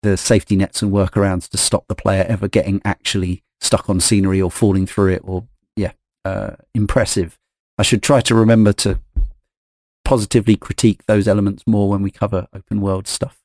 the 0.03 0.16
safety 0.16 0.57
nets 0.57 0.82
and 0.82 0.92
workarounds 0.92 1.48
to 1.48 1.57
stop 1.57 1.86
the 1.86 1.94
player 1.94 2.24
ever 2.28 2.48
getting 2.48 2.82
actually 2.84 3.44
stuck 3.61 3.88
on 3.88 4.00
scenery 4.00 4.42
or 4.42 4.50
falling 4.50 4.84
through 4.84 5.12
it 5.12 5.22
or 5.24 5.44
yeah 5.76 5.92
uh, 6.24 6.57
impressive. 6.74 7.38
I 7.78 7.82
should 7.82 8.03
try 8.03 8.20
to 8.22 8.34
remember 8.34 8.72
to 8.74 8.98
positively 10.05 10.57
critique 10.57 11.07
those 11.07 11.28
elements 11.28 11.62
more 11.66 11.88
when 11.88 12.03
we 12.03 12.11
cover 12.11 12.48
open 12.53 12.80
world 12.80 13.07
stuff. 13.07 13.38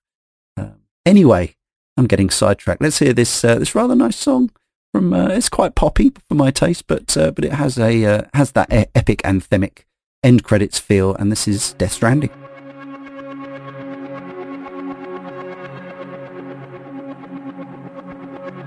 Um, 0.58 0.82
anyway 1.06 1.56
i'm 1.98 2.08
getting 2.08 2.30
sidetracked. 2.30 2.82
Let's 2.82 3.00
hear 3.00 3.14
this 3.14 3.44
uh, 3.44 3.60
this 3.60 3.76
rather 3.76 3.96
nice 3.96 4.16
song 4.16 4.52
from 4.94 5.14
uh, 5.14 5.28
it's 5.28 5.50
quite 5.50 5.76
poppy 5.76 6.12
for 6.28 6.36
my 6.36 6.52
taste 6.52 6.88
but 6.88 7.18
uh, 7.18 7.32
but 7.32 7.44
it 7.44 7.54
has 7.54 7.78
a 7.78 8.06
uh, 8.06 8.22
has 8.34 8.52
that 8.54 8.72
e- 8.74 8.90
epic 8.96 9.22
anthemic 9.24 9.84
end 10.24 10.44
credits 10.44 10.80
feel 10.80 11.14
and 11.16 11.32
this 11.32 11.48
is 11.48 11.74
death 11.74 11.94
stranding 11.94 12.32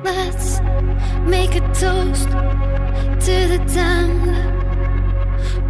Let's 0.02 0.60
make 1.26 1.54
a 1.56 1.60
toast 1.74 2.28
to 2.28 3.48
the 3.48 3.58
damned. 3.74 4.36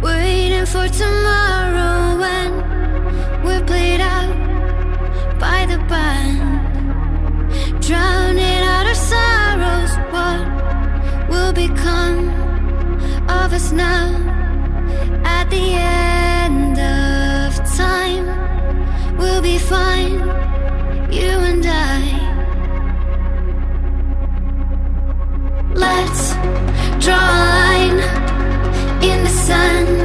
Waiting 0.01 0.65
for 0.65 0.87
tomorrow 0.87 2.17
when 2.19 3.43
we're 3.43 3.65
played 3.65 4.01
out 4.01 4.35
by 5.39 5.65
the 5.65 5.77
band. 5.89 6.61
Drowning 7.81 8.63
out 8.73 8.85
our 8.87 8.95
sorrows, 8.95 9.93
what 10.13 11.29
will 11.29 11.53
become 11.53 12.29
of 13.29 13.53
us 13.53 13.71
now 13.71 14.40
at 15.25 15.49
the 15.49 15.73
end 15.73 16.77
of 16.79 17.55
time? 17.77 18.25
We'll 19.17 19.41
be 19.41 19.57
fine, 19.57 20.19
you 21.11 21.31
and 21.51 21.65
I. 21.65 21.99
Let's 25.73 26.33
draw 27.03 27.15
a 27.15 27.41
line 27.55 27.99
in 29.09 29.23
the 29.23 29.33
sand. 29.47 30.01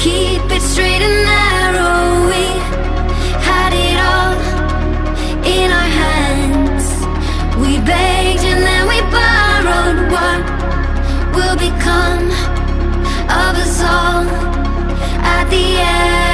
Keep 0.00 0.50
it 0.56 0.62
straight 0.62 1.02
and 1.08 1.18
narrow. 1.24 2.26
We 2.32 2.44
had 3.48 3.72
it 3.86 3.98
all 4.12 4.36
in 5.44 5.70
our 5.70 5.90
hands. 6.02 6.86
We 7.62 7.78
begged 7.78 8.44
and 8.52 8.62
then 8.68 8.82
we 8.92 8.98
borrowed. 9.16 9.98
What 10.14 10.42
will 11.36 11.56
become 11.56 12.25
of 13.56 13.62
us 13.62 13.82
all 13.82 14.24
at 15.24 15.48
the 15.50 15.76
end 15.78 16.25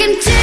can 0.00 0.18
tell 0.18 0.39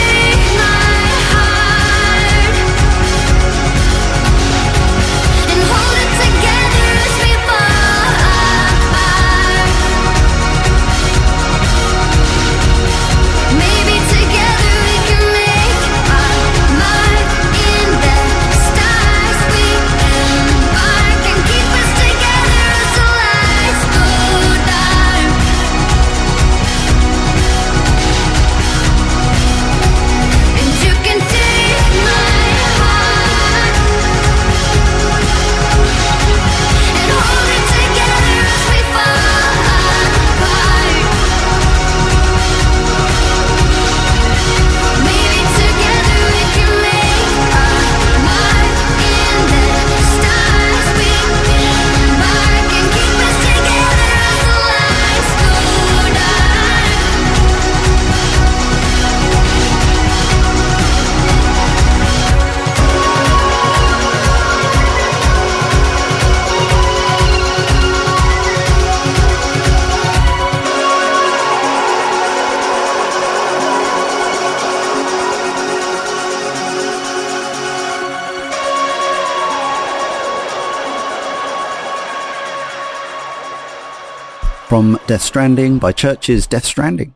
from 84.77 84.99
Death 85.07 85.23
Stranding 85.23 85.79
by 85.79 85.91
CHVRCHES 85.91 86.47
Death 86.47 86.65
Stranding. 86.65 87.15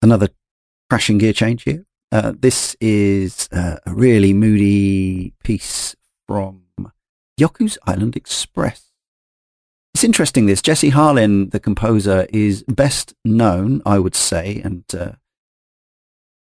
Another 0.00 0.30
crashing 0.88 1.18
gear 1.18 1.34
change 1.34 1.64
here. 1.64 1.84
Uh, 2.10 2.32
this 2.40 2.74
is 2.80 3.50
uh, 3.52 3.76
a 3.84 3.92
really 3.92 4.32
moody 4.32 5.34
piece 5.44 5.94
from 6.26 6.62
Yoku's 7.38 7.76
Island 7.86 8.16
Express. 8.16 8.92
It's 9.92 10.02
interesting 10.02 10.46
this. 10.46 10.62
Jesse 10.62 10.90
Harlin, 10.90 11.50
the 11.50 11.60
composer, 11.60 12.26
is 12.32 12.62
best 12.62 13.12
known, 13.26 13.82
I 13.84 13.98
would 13.98 14.14
say, 14.14 14.62
and 14.64 14.84
uh, 14.98 15.16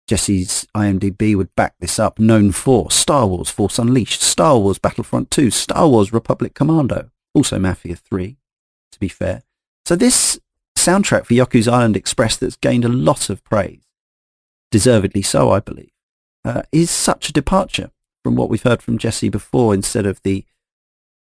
Jesse's 0.08 0.68
IMDb 0.78 1.36
would 1.36 1.56
back 1.56 1.74
this 1.80 1.98
up, 1.98 2.20
known 2.20 2.52
for 2.52 2.92
Star 2.92 3.26
Wars 3.26 3.50
Force 3.50 3.80
Unleashed, 3.80 4.22
Star 4.22 4.60
Wars 4.60 4.78
Battlefront 4.78 5.32
2, 5.32 5.50
Star 5.50 5.90
Wars 5.90 6.14
Republic 6.14 6.54
Commando, 6.54 7.10
also 7.34 7.58
Mafia 7.58 7.96
3, 7.96 8.38
to 8.92 9.00
be 9.00 9.08
fair. 9.08 9.42
So 9.90 9.96
this 9.96 10.40
soundtrack 10.78 11.26
for 11.26 11.34
Yoku's 11.34 11.68
Island 11.68 11.98
Express 11.98 12.38
that's 12.38 12.56
gained 12.56 12.86
a 12.86 12.90
lot 12.90 13.32
of 13.32 13.44
praise, 13.44 13.88
deservedly 14.70 15.24
so, 15.24 15.50
I 15.50 15.62
believe, 15.62 15.90
uh, 16.46 16.62
is 16.72 16.92
such 16.92 17.28
a 17.28 17.34
departure 17.34 17.90
from 18.24 18.36
what 18.36 18.52
we've 18.52 18.62
heard 18.62 18.84
from 18.84 19.00
Jesse 19.00 19.30
before 19.30 19.74
instead 19.74 20.06
of 20.06 20.22
the 20.22 20.46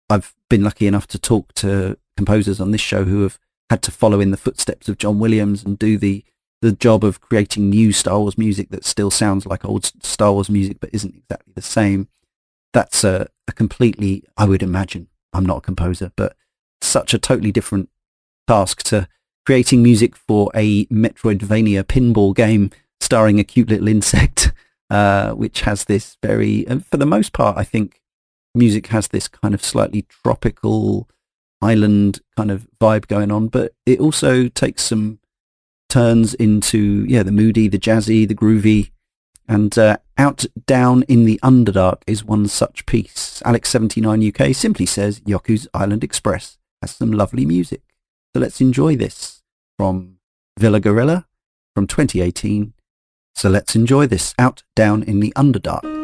I've 0.08 0.34
been 0.48 0.64
lucky 0.64 0.86
enough 0.86 1.06
to 1.08 1.18
talk 1.18 1.52
to 1.56 1.98
composers 2.16 2.58
on 2.58 2.70
this 2.70 2.80
show 2.80 3.04
who 3.04 3.24
have 3.24 3.38
had 3.68 3.82
to 3.82 3.90
follow 3.90 4.20
in 4.20 4.30
the 4.30 4.38
footsteps 4.38 4.88
of 4.88 4.96
John 4.96 5.18
Williams 5.18 5.62
and 5.62 5.78
do 5.78 5.98
the 5.98 6.24
the 6.62 6.72
job 6.72 7.04
of 7.04 7.20
creating 7.20 7.68
new 7.68 7.92
Star 7.92 8.20
Wars 8.20 8.38
music 8.38 8.70
that 8.70 8.86
still 8.86 9.10
sounds 9.10 9.44
like 9.44 9.66
old 9.66 9.84
Star 10.02 10.32
Wars 10.32 10.48
music 10.48 10.80
but 10.80 10.88
isn't 10.94 11.14
exactly 11.14 11.52
the 11.54 11.60
same. 11.60 12.08
That's 12.72 13.04
a, 13.04 13.28
a 13.46 13.52
completely, 13.52 14.24
I 14.34 14.46
would 14.46 14.62
imagine, 14.62 15.08
I'm 15.34 15.44
not 15.44 15.58
a 15.58 15.60
composer, 15.60 16.10
but 16.16 16.34
such 16.80 17.12
a 17.12 17.18
totally 17.18 17.52
different 17.52 17.90
task 18.46 18.82
to 18.84 19.08
creating 19.44 19.82
music 19.82 20.16
for 20.16 20.50
a 20.54 20.86
Metroidvania 20.86 21.84
pinball 21.84 22.34
game 22.34 22.70
starring 23.00 23.38
a 23.38 23.44
cute 23.44 23.68
little 23.68 23.88
insect, 23.88 24.52
uh, 24.90 25.32
which 25.32 25.62
has 25.62 25.84
this 25.84 26.16
very, 26.22 26.64
for 26.90 26.96
the 26.96 27.06
most 27.06 27.32
part, 27.32 27.56
I 27.56 27.64
think 27.64 28.00
music 28.54 28.88
has 28.88 29.08
this 29.08 29.28
kind 29.28 29.54
of 29.54 29.64
slightly 29.64 30.02
tropical 30.02 31.08
island 31.62 32.20
kind 32.36 32.50
of 32.50 32.66
vibe 32.80 33.06
going 33.06 33.30
on, 33.30 33.48
but 33.48 33.72
it 33.84 34.00
also 34.00 34.48
takes 34.48 34.82
some 34.82 35.18
turns 35.88 36.34
into, 36.34 37.04
yeah, 37.08 37.22
the 37.22 37.32
moody, 37.32 37.68
the 37.68 37.78
jazzy, 37.78 38.26
the 38.26 38.34
groovy, 38.34 38.90
and 39.48 39.78
uh, 39.78 39.98
Out 40.18 40.44
Down 40.66 41.04
in 41.04 41.24
the 41.24 41.38
Underdark 41.42 42.02
is 42.06 42.24
one 42.24 42.48
such 42.48 42.84
piece. 42.86 43.40
Alex79UK 43.44 44.54
simply 44.54 44.86
says 44.86 45.20
Yoku's 45.20 45.68
Island 45.72 46.02
Express 46.02 46.58
has 46.82 46.90
some 46.90 47.12
lovely 47.12 47.46
music. 47.46 47.82
So 48.36 48.40
let's 48.40 48.60
enjoy 48.60 48.96
this 48.96 49.40
from 49.78 50.18
Villa 50.58 50.78
Gorilla 50.78 51.26
from 51.74 51.86
2018. 51.86 52.74
So 53.34 53.48
let's 53.48 53.74
enjoy 53.74 54.06
this 54.08 54.34
Out 54.38 54.62
Down 54.74 55.02
in 55.02 55.20
the 55.20 55.32
Underdark. 55.36 55.95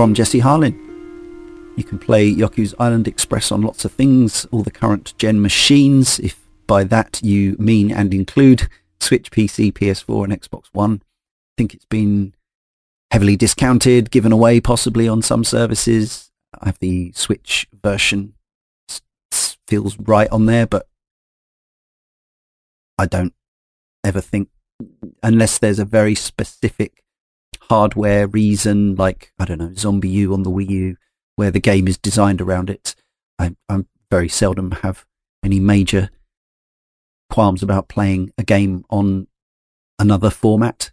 From 0.00 0.14
Jesse 0.14 0.40
Harlin. 0.40 0.72
You 1.76 1.84
can 1.84 1.98
play 1.98 2.34
Yoku's 2.34 2.74
Island 2.78 3.06
Express 3.06 3.52
on 3.52 3.60
lots 3.60 3.84
of 3.84 3.92
things, 3.92 4.46
all 4.50 4.62
the 4.62 4.70
current 4.70 5.12
gen 5.18 5.42
machines, 5.42 6.18
if 6.20 6.40
by 6.66 6.84
that 6.84 7.20
you 7.22 7.54
mean 7.58 7.92
and 7.92 8.14
include 8.14 8.66
Switch, 8.98 9.30
PC, 9.30 9.70
PS4 9.74 10.24
and 10.24 10.32
Xbox 10.32 10.68
One. 10.72 11.02
I 11.02 11.54
think 11.58 11.74
it's 11.74 11.84
been 11.84 12.32
heavily 13.10 13.36
discounted, 13.36 14.10
given 14.10 14.32
away 14.32 14.58
possibly 14.58 15.06
on 15.06 15.20
some 15.20 15.44
services. 15.44 16.32
I 16.58 16.68
have 16.68 16.78
the 16.78 17.12
Switch 17.12 17.66
version. 17.84 18.32
S- 18.88 19.58
feels 19.68 19.98
right 19.98 20.30
on 20.30 20.46
there, 20.46 20.66
but 20.66 20.86
I 22.96 23.04
don't 23.04 23.34
ever 24.02 24.22
think, 24.22 24.48
unless 25.22 25.58
there's 25.58 25.78
a 25.78 25.84
very 25.84 26.14
specific 26.14 27.04
hardware 27.70 28.26
reason, 28.26 28.96
like, 28.96 29.32
I 29.38 29.44
don't 29.44 29.58
know, 29.58 29.68
ZombiU 29.68 30.34
on 30.34 30.42
the 30.42 30.50
Wii 30.50 30.68
U, 30.70 30.96
where 31.36 31.52
the 31.52 31.60
game 31.60 31.86
is 31.86 31.96
designed 31.96 32.40
around 32.40 32.68
it, 32.68 32.96
I, 33.38 33.54
I 33.68 33.84
very 34.10 34.28
seldom 34.28 34.72
have 34.82 35.06
any 35.44 35.60
major 35.60 36.10
qualms 37.30 37.62
about 37.62 37.88
playing 37.88 38.32
a 38.36 38.42
game 38.42 38.84
on 38.90 39.28
another 40.00 40.30
format. 40.30 40.90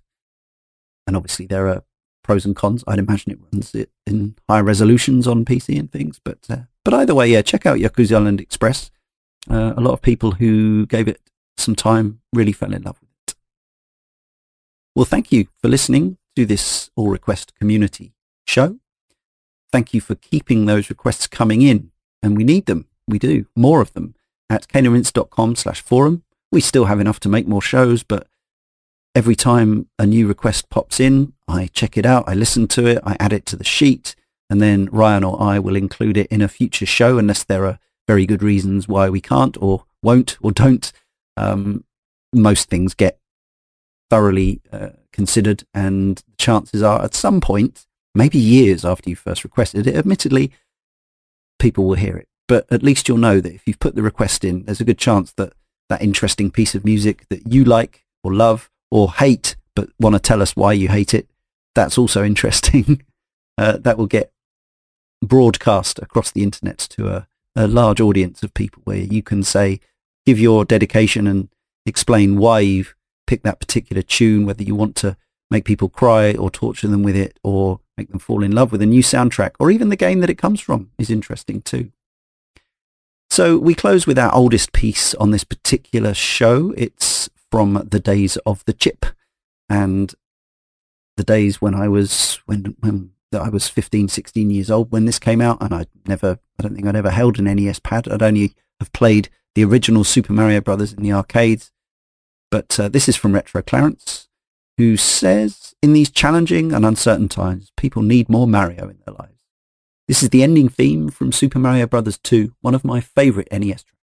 And 1.08 1.16
obviously 1.18 1.48
there 1.48 1.68
are 1.68 1.84
pros 2.24 2.46
and 2.46 2.56
cons. 2.56 2.84
I'd 2.86 3.00
imagine 3.00 3.32
it 3.32 3.40
runs 3.52 3.74
it 3.74 3.90
in 4.06 4.36
higher 4.48 4.64
resolutions 4.64 5.28
on 5.28 5.46
PC 5.46 5.80
and 5.80 5.92
things, 5.92 6.22
but 6.24 6.46
uh, 6.48 6.66
but 6.86 6.94
either 6.94 7.16
way, 7.16 7.28
yeah, 7.30 7.42
check 7.42 7.66
out 7.66 7.80
Yoku's 7.80 8.14
Island 8.14 8.40
Express. 8.40 8.92
Uh, 9.50 9.74
a 9.76 9.82
lot 9.82 9.94
of 9.94 10.02
people 10.04 10.34
who 10.34 10.86
gave 10.86 11.08
it 11.08 11.22
some 11.58 11.76
time 11.76 12.20
really 12.34 12.52
fell 12.52 12.72
in 12.72 12.84
love 12.84 13.00
with 13.02 13.10
it. 13.28 13.36
Well, 14.96 15.06
thank 15.06 15.32
you 15.32 15.48
for 15.60 15.70
listening 15.70 16.18
to 16.38 16.46
this 16.46 16.92
All 16.96 17.10
Request 17.10 17.56
Community 17.56 18.14
show. 18.46 18.78
Thank 19.72 19.92
you 19.92 20.00
for 20.00 20.14
keeping 20.14 20.68
those 20.68 20.88
requests 20.88 21.26
coming 21.26 21.64
in, 21.64 21.90
and 22.22 22.38
we 22.38 22.44
need 22.44 22.68
them. 22.68 22.86
We 23.08 23.18
do 23.18 23.48
more 23.56 23.82
of 23.82 23.92
them 23.94 24.14
at 24.48 24.68
caneandrinse.com 24.68 25.56
slash 25.56 25.82
forum. 25.82 26.22
We 26.52 26.62
still 26.62 26.86
have 26.86 27.00
enough 27.00 27.20
to 27.22 27.30
make 27.30 27.48
more 27.48 27.64
shows, 27.64 28.04
but 28.04 28.28
every 29.16 29.36
time 29.36 29.90
a 29.98 30.06
new 30.06 30.28
request 30.28 30.70
pops 30.70 31.00
in, 31.00 31.34
I 31.48 31.72
check 31.74 31.98
it 31.98 32.06
out, 32.06 32.26
I 32.30 32.36
listen 32.36 32.68
to 32.68 32.86
it, 32.86 33.00
I 33.04 33.18
add 33.20 33.34
it 33.34 33.48
to 33.48 33.56
the 33.56 33.64
sheet, 33.64 34.16
and 34.48 34.62
then 34.62 34.90
Ryan 34.92 35.24
or 35.24 35.42
I 35.42 35.58
will 35.58 35.76
include 35.76 36.18
it 36.18 36.28
in 36.28 36.44
a 36.44 36.48
future 36.48 36.86
show 36.86 37.18
unless 37.18 37.44
there 37.44 37.66
are 37.66 37.80
very 38.08 38.28
good 38.28 38.44
reasons 38.44 38.88
why 38.88 39.10
we 39.10 39.22
can't 39.22 39.58
or 39.60 39.86
won't 40.04 40.38
or 40.40 40.52
don't. 40.52 40.94
Um, 41.36 41.84
most 42.32 42.70
things 42.70 42.94
get 42.94 43.18
thoroughly 44.12 44.62
uh, 44.72 44.90
considered 45.18 45.64
and 45.74 46.24
chances 46.38 46.84
are 46.84 47.04
at 47.04 47.16
some 47.16 47.42
point, 47.42 47.88
maybe 48.14 48.38
years 48.38 48.86
after 48.86 49.10
you 49.10 49.16
first 49.16 49.44
requested 49.44 49.88
it, 49.88 49.96
admittedly, 49.96 50.52
people 51.58 51.86
will 51.86 51.96
hear 51.96 52.16
it. 52.16 52.28
But 52.48 52.68
at 52.72 52.84
least 52.84 53.08
you'll 53.08 53.18
know 53.18 53.42
that 53.42 53.54
if 53.54 53.64
you've 53.66 53.80
put 53.80 53.96
the 53.96 54.04
request 54.04 54.46
in, 54.46 54.64
there's 54.64 54.80
a 54.80 54.86
good 54.86 55.00
chance 55.00 55.34
that 55.34 55.54
that 55.90 56.02
interesting 56.02 56.52
piece 56.52 56.76
of 56.76 56.86
music 56.86 57.26
that 57.30 57.52
you 57.52 57.64
like 57.64 58.06
or 58.24 58.34
love 58.34 58.70
or 58.92 59.14
hate, 59.14 59.56
but 59.76 59.90
want 60.00 60.16
to 60.16 60.20
tell 60.20 60.42
us 60.42 60.56
why 60.56 60.72
you 60.74 60.90
hate 60.90 61.14
it, 61.14 61.28
that's 61.74 61.98
also 61.98 62.24
interesting. 62.32 63.04
uh, 63.58 63.78
that 63.78 63.98
will 63.98 64.08
get 64.08 64.32
broadcast 65.24 65.98
across 66.00 66.30
the 66.30 66.44
internet 66.44 66.78
to 66.78 67.08
a, 67.08 67.28
a 67.56 67.68
large 67.68 68.00
audience 68.00 68.44
of 68.44 68.54
people 68.54 68.82
where 68.86 68.98
you 68.98 69.24
can 69.24 69.42
say, 69.42 69.80
give 70.26 70.40
your 70.40 70.64
dedication 70.64 71.26
and 71.26 71.50
explain 71.86 72.38
why 72.38 72.60
you've 72.60 72.94
picked 73.28 73.44
that 73.44 73.60
particular 73.60 74.02
tune, 74.02 74.46
whether 74.46 74.64
you 74.64 74.74
want 74.74 74.96
to 74.98 75.16
make 75.52 75.66
people 75.66 75.90
cry 75.90 76.34
or 76.34 76.50
torture 76.50 76.88
them 76.88 77.04
with 77.04 77.16
it 77.16 77.40
or 77.44 77.80
make 77.98 78.10
them 78.10 78.20
fall 78.20 78.44
in 78.44 78.52
love 78.52 78.72
with 78.72 78.82
a 78.82 78.86
new 78.86 79.02
soundtrack 79.02 79.52
or 79.60 79.72
even 79.72 79.90
the 79.90 79.96
game 79.96 80.20
that 80.20 80.30
it 80.30 80.38
comes 80.38 80.60
from 80.60 80.92
is 80.98 81.10
interesting 81.10 81.62
too. 81.62 81.92
So 83.30 83.58
we 83.58 83.76
close 83.76 84.08
with 84.08 84.18
our 84.18 84.34
oldest 84.34 84.74
piece 84.74 85.14
on 85.16 85.32
this 85.32 85.44
particular 85.44 86.14
show. 86.14 86.74
It's 86.78 87.30
from 87.52 87.88
the 87.90 88.00
days 88.00 88.38
of 88.46 88.64
the 88.66 88.74
chip 88.74 89.06
and 89.70 90.14
the 91.18 91.24
days 91.24 91.62
when 91.62 91.76
I 91.76 91.88
was 91.88 92.40
when 92.46 92.76
when 92.80 93.12
I 93.34 93.50
was 93.50 93.68
15, 93.68 94.08
16 94.08 94.50
years 94.50 94.72
old 94.72 94.92
when 94.92 95.06
this 95.06 95.20
came 95.20 95.42
out, 95.42 95.62
and 95.62 95.74
I 95.74 95.86
never, 96.08 96.40
I 96.58 96.64
don't 96.64 96.76
think 96.76 96.88
I'd 96.88 96.96
ever 96.96 97.10
held 97.10 97.40
an 97.40 97.46
NES 97.46 97.80
pad. 97.80 98.08
I'd 98.08 98.22
only 98.22 98.54
have 98.80 98.94
played 98.94 99.30
the 99.56 99.66
original 99.66 100.04
Super 100.04 100.32
Mario 100.32 100.62
Brothers 100.62 100.94
in 100.94 101.04
the 101.04 101.12
arcades. 101.12 101.72
But 102.50 102.80
uh, 102.80 102.90
this 102.90 103.10
is 103.10 103.16
from 103.16 103.34
Retro 103.34 103.62
Clarence, 103.62 104.28
who 104.78 104.96
says, 104.98 105.76
in 105.82 105.94
these 105.94 106.10
challenging 106.10 106.72
and 106.72 106.86
uncertain 106.86 107.28
times, 107.28 107.72
people 107.76 108.02
need 108.02 108.30
more 108.30 108.48
Mario 108.48 108.88
in 108.90 109.00
their 109.06 109.16
lives. 109.16 109.34
This 110.08 110.24
is 110.24 110.30
the 110.30 110.44
ending 110.44 110.70
theme 110.70 111.10
from 111.10 111.34
Super 111.34 111.60
Mario 111.60 111.86
Bros. 111.88 112.18
2, 112.18 112.54
one 112.62 112.74
of 112.74 112.86
my 112.86 113.02
favourite 113.02 113.52
NES 113.52 113.84
tracks. 113.84 113.94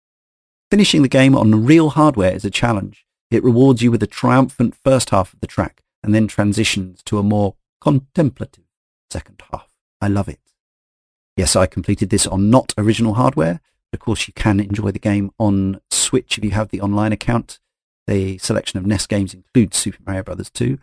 Finishing 0.70 1.02
the 1.02 1.08
game 1.08 1.34
on 1.34 1.64
real 1.64 1.90
hardware 1.90 2.32
is 2.32 2.44
a 2.44 2.50
challenge. 2.50 3.06
It 3.30 3.42
rewards 3.42 3.82
you 3.82 3.90
with 3.90 4.02
a 4.02 4.06
triumphant 4.06 4.74
first 4.74 5.10
half 5.10 5.32
of 5.32 5.40
the 5.40 5.46
track 5.46 5.82
and 6.02 6.14
then 6.14 6.26
transitions 6.26 7.02
to 7.04 7.18
a 7.18 7.22
more 7.22 7.54
contemplative 7.80 8.64
second 9.10 9.42
half. 9.50 9.70
I 10.00 10.08
love 10.08 10.28
it. 10.28 10.40
Yes, 11.36 11.56
I 11.56 11.66
completed 11.66 12.10
this 12.10 12.26
on 12.26 12.50
not 12.50 12.74
original 12.76 13.14
hardware. 13.14 13.60
Of 13.92 14.00
course, 14.00 14.28
you 14.28 14.34
can 14.34 14.60
enjoy 14.60 14.90
the 14.90 14.98
game 14.98 15.30
on 15.38 15.80
Switch 15.90 16.36
if 16.36 16.44
you 16.44 16.50
have 16.50 16.68
the 16.68 16.80
online 16.80 17.12
account. 17.12 17.60
The 18.06 18.38
selection 18.38 18.78
of 18.78 18.86
NES 18.86 19.06
games 19.06 19.34
includes 19.34 19.76
Super 19.76 19.98
Mario 20.06 20.22
Bros. 20.22 20.50
2, 20.50 20.78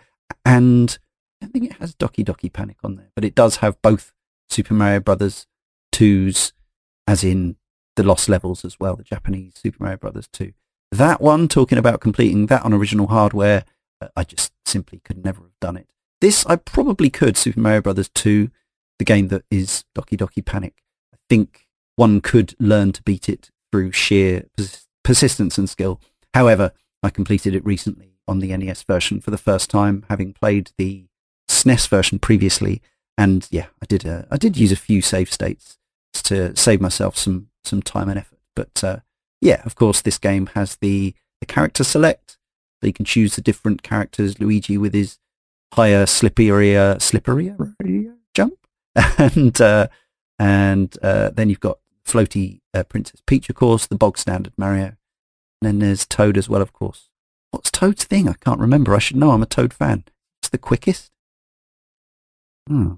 and 0.46 0.98
I 1.42 1.48
think 1.48 1.66
it 1.66 1.78
has 1.78 1.96
Doki 1.96 2.26
Doki 2.26 2.52
Panic 2.52 2.78
on 2.84 2.96
there, 2.96 3.12
but 3.16 3.26
it 3.26 3.36
does 3.36 3.58
have 3.58 3.82
both 3.82 4.12
Super 4.50 4.74
Mario 4.74 5.00
Brothers 5.00 5.48
2s, 5.94 6.54
as 7.08 7.24
in 7.24 7.58
the 7.96 8.04
Lost 8.04 8.30
Levels 8.30 8.66
as 8.66 8.80
well, 8.80 8.96
the 8.96 9.04
Japanese 9.04 9.54
Super 9.56 9.84
Mario 9.84 9.98
Brothers 9.98 10.28
2. 10.34 10.54
That 10.92 11.22
one, 11.22 11.48
talking 11.48 11.78
about 11.78 12.02
completing 12.02 12.48
that 12.48 12.64
on 12.64 12.74
original 12.74 13.08
hardware, 13.08 13.66
uh, 14.02 14.08
I 14.16 14.24
just 14.24 14.52
simply 14.66 15.00
could 15.04 15.24
never 15.24 15.42
have 15.42 15.60
done 15.60 15.78
it. 15.78 15.88
This, 16.20 16.46
I 16.46 16.56
probably 16.58 17.10
could, 17.10 17.38
Super 17.38 17.60
Mario 17.60 17.82
Brothers 17.82 18.10
2, 18.10 18.50
the 19.00 19.06
game 19.06 19.30
that 19.30 19.44
is 19.50 19.86
Doki 19.96 20.18
Doki 20.18 20.46
Panic. 20.46 20.84
I 21.14 21.18
think 21.30 21.68
one 21.96 22.22
could 22.22 22.56
learn 22.60 22.92
to 22.94 23.04
beat 23.04 23.30
it 23.30 23.50
through 23.72 23.92
sheer 23.92 24.46
pers- 24.58 24.88
persistence 25.04 25.58
and 25.58 25.70
skill. 25.70 26.00
However, 26.34 26.72
I 27.04 27.10
completed 27.10 27.56
it 27.56 27.66
recently 27.66 28.14
on 28.28 28.40
the 28.40 28.56
NES 28.56 28.84
version 28.84 29.22
for 29.22 29.32
the 29.32 29.38
first 29.38 29.70
time, 29.70 30.06
having 30.10 30.34
played 30.34 30.72
the 30.78 31.06
SNES 31.50 31.88
version 31.88 32.20
previously. 32.20 32.82
And 33.18 33.48
yeah, 33.52 33.68
I 33.82 33.86
did. 33.86 34.06
Uh, 34.06 34.24
I 34.32 34.38
did 34.38 34.58
use 34.58 34.72
a 34.72 34.78
few 34.78 35.02
save 35.02 35.32
states 35.32 35.78
to 36.14 36.56
save 36.56 36.82
myself 36.82 37.18
some 37.18 37.50
some 37.64 37.82
time 37.82 38.10
and 38.10 38.20
effort. 38.20 38.40
But 38.56 38.84
uh, 38.84 39.00
yeah, 39.42 39.62
of 39.66 39.76
course, 39.76 40.02
this 40.02 40.18
game 40.18 40.48
has 40.48 40.78
the 40.78 41.14
the 41.40 41.46
character 41.46 41.84
select. 41.84 42.38
So 42.80 42.88
you 42.88 42.94
can 42.94 43.06
choose 43.06 43.36
the 43.36 43.42
different 43.42 43.84
characters. 43.84 44.40
Luigi 44.40 44.78
with 44.78 44.94
his 44.94 45.20
higher, 45.74 46.06
slipperier, 46.06 46.98
slipperier 46.98 48.16
jump, 48.34 48.56
and 49.18 49.60
uh, 49.62 49.88
and 50.40 50.98
uh, 51.04 51.30
then 51.30 51.50
you've 51.50 51.60
got 51.60 51.80
floaty 52.06 52.62
uh, 52.74 52.84
Princess 52.84 53.22
Peach, 53.26 53.50
of 53.50 53.56
course, 53.56 53.86
the 53.88 53.96
bog 53.96 54.18
standard 54.18 54.54
Mario. 54.58 54.96
And 55.62 55.68
then 55.68 55.80
there's 55.80 56.08
Toad 56.08 56.38
as 56.38 56.50
well, 56.50 56.62
of 56.62 56.74
course. 56.74 57.10
What's 57.52 57.70
Toad's 57.70 58.06
thing? 58.06 58.28
I 58.28 58.34
can't 58.34 58.60
remember. 58.60 58.96
I 58.96 59.00
should 59.00 59.18
know. 59.18 59.32
I'm 59.32 59.44
a 59.44 59.48
Toad 59.48 59.74
fan. 59.74 60.06
It's 60.42 60.50
the 60.50 60.58
quickest. 60.58 61.12
Hmm. 62.68 62.94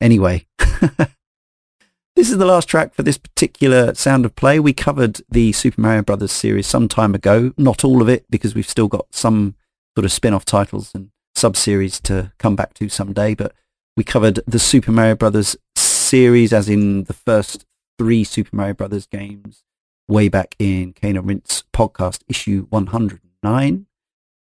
Anyway, 0.00 0.46
this 0.58 2.30
is 2.30 2.38
the 2.38 2.46
last 2.46 2.68
track 2.68 2.94
for 2.94 3.02
this 3.02 3.18
particular 3.18 3.94
Sound 3.94 4.24
of 4.24 4.34
Play. 4.34 4.58
We 4.58 4.72
covered 4.72 5.20
the 5.28 5.52
Super 5.52 5.80
Mario 5.80 6.02
Brothers 6.02 6.32
series 6.32 6.66
some 6.66 6.88
time 6.88 7.14
ago. 7.14 7.52
Not 7.58 7.84
all 7.84 8.00
of 8.00 8.08
it, 8.08 8.24
because 8.30 8.54
we've 8.54 8.68
still 8.68 8.88
got 8.88 9.14
some 9.14 9.54
sort 9.96 10.06
of 10.06 10.12
spin-off 10.12 10.44
titles 10.44 10.92
and 10.94 11.10
sub-series 11.34 12.00
to 12.00 12.32
come 12.38 12.56
back 12.56 12.74
to 12.74 12.88
someday. 12.88 13.34
But 13.34 13.52
we 13.96 14.04
covered 14.04 14.40
the 14.46 14.58
Super 14.58 14.90
Mario 14.90 15.14
Brothers 15.14 15.56
series, 15.76 16.52
as 16.52 16.68
in 16.68 17.04
the 17.04 17.12
first 17.12 17.66
three 17.98 18.24
Super 18.24 18.56
Mario 18.56 18.74
Brothers 18.74 19.06
games, 19.06 19.64
way 20.10 20.28
back 20.28 20.54
in 20.58 20.92
Cane 20.92 21.16
and 21.16 21.26
Rinse 21.26 21.64
podcast 21.72 22.22
issue 22.28 22.66
109. 22.70 23.86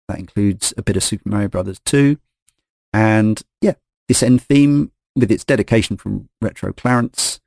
That 0.07 0.19
includes 0.19 0.73
a 0.77 0.83
bit 0.83 0.95
of 0.95 1.03
Super 1.03 1.27
Mario 1.27 1.47
Brothers 1.47 1.79
2. 1.85 2.17
And 2.93 3.41
yeah, 3.59 3.73
this 4.07 4.23
end 4.23 4.41
theme 4.41 4.91
with 5.15 5.31
its 5.31 5.43
dedication 5.43 5.97
from 5.97 6.29
Retro 6.41 6.71
Clarence 6.71 7.39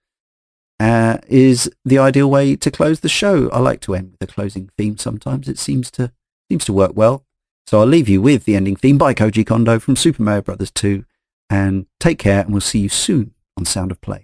uh, 0.81 1.19
is 1.29 1.71
the 1.85 1.99
ideal 1.99 2.31
way 2.31 2.57
to 2.57 2.71
close 2.71 3.01
the 3.01 3.09
show. 3.09 3.49
I 3.51 3.61
like 3.61 3.81
to 3.83 3.95
end 3.95 4.12
with 4.12 4.29
a 4.29 4.33
closing 4.33 4.71
theme 4.77 4.99
sometimes. 4.99 5.49
It 5.49 5.59
seems 5.59 5.91
to 5.93 6.12
seems 6.51 6.64
to 6.64 6.73
work 6.73 6.93
well. 6.95 7.25
So 7.66 7.81
I'll 7.81 7.87
leave 7.87 8.09
you 8.09 8.23
with 8.23 8.45
the 8.45 8.57
ending 8.57 8.77
theme 8.77 8.97
by 8.97 9.12
Koji 9.12 9.47
Kondo 9.47 9.79
from 9.79 9.97
Super 9.97 10.23
Mario 10.23 10.41
Brothers 10.41 10.71
2 10.71 11.05
and 11.51 11.87
take 12.01 12.19
care 12.19 12.41
and 12.41 12.53
we'll 12.53 12.62
see 12.62 12.79
you 12.79 12.89
soon 12.89 13.35
on 13.59 13.66
Sound 13.66 13.91
of 13.91 14.01
Play. 14.01 14.23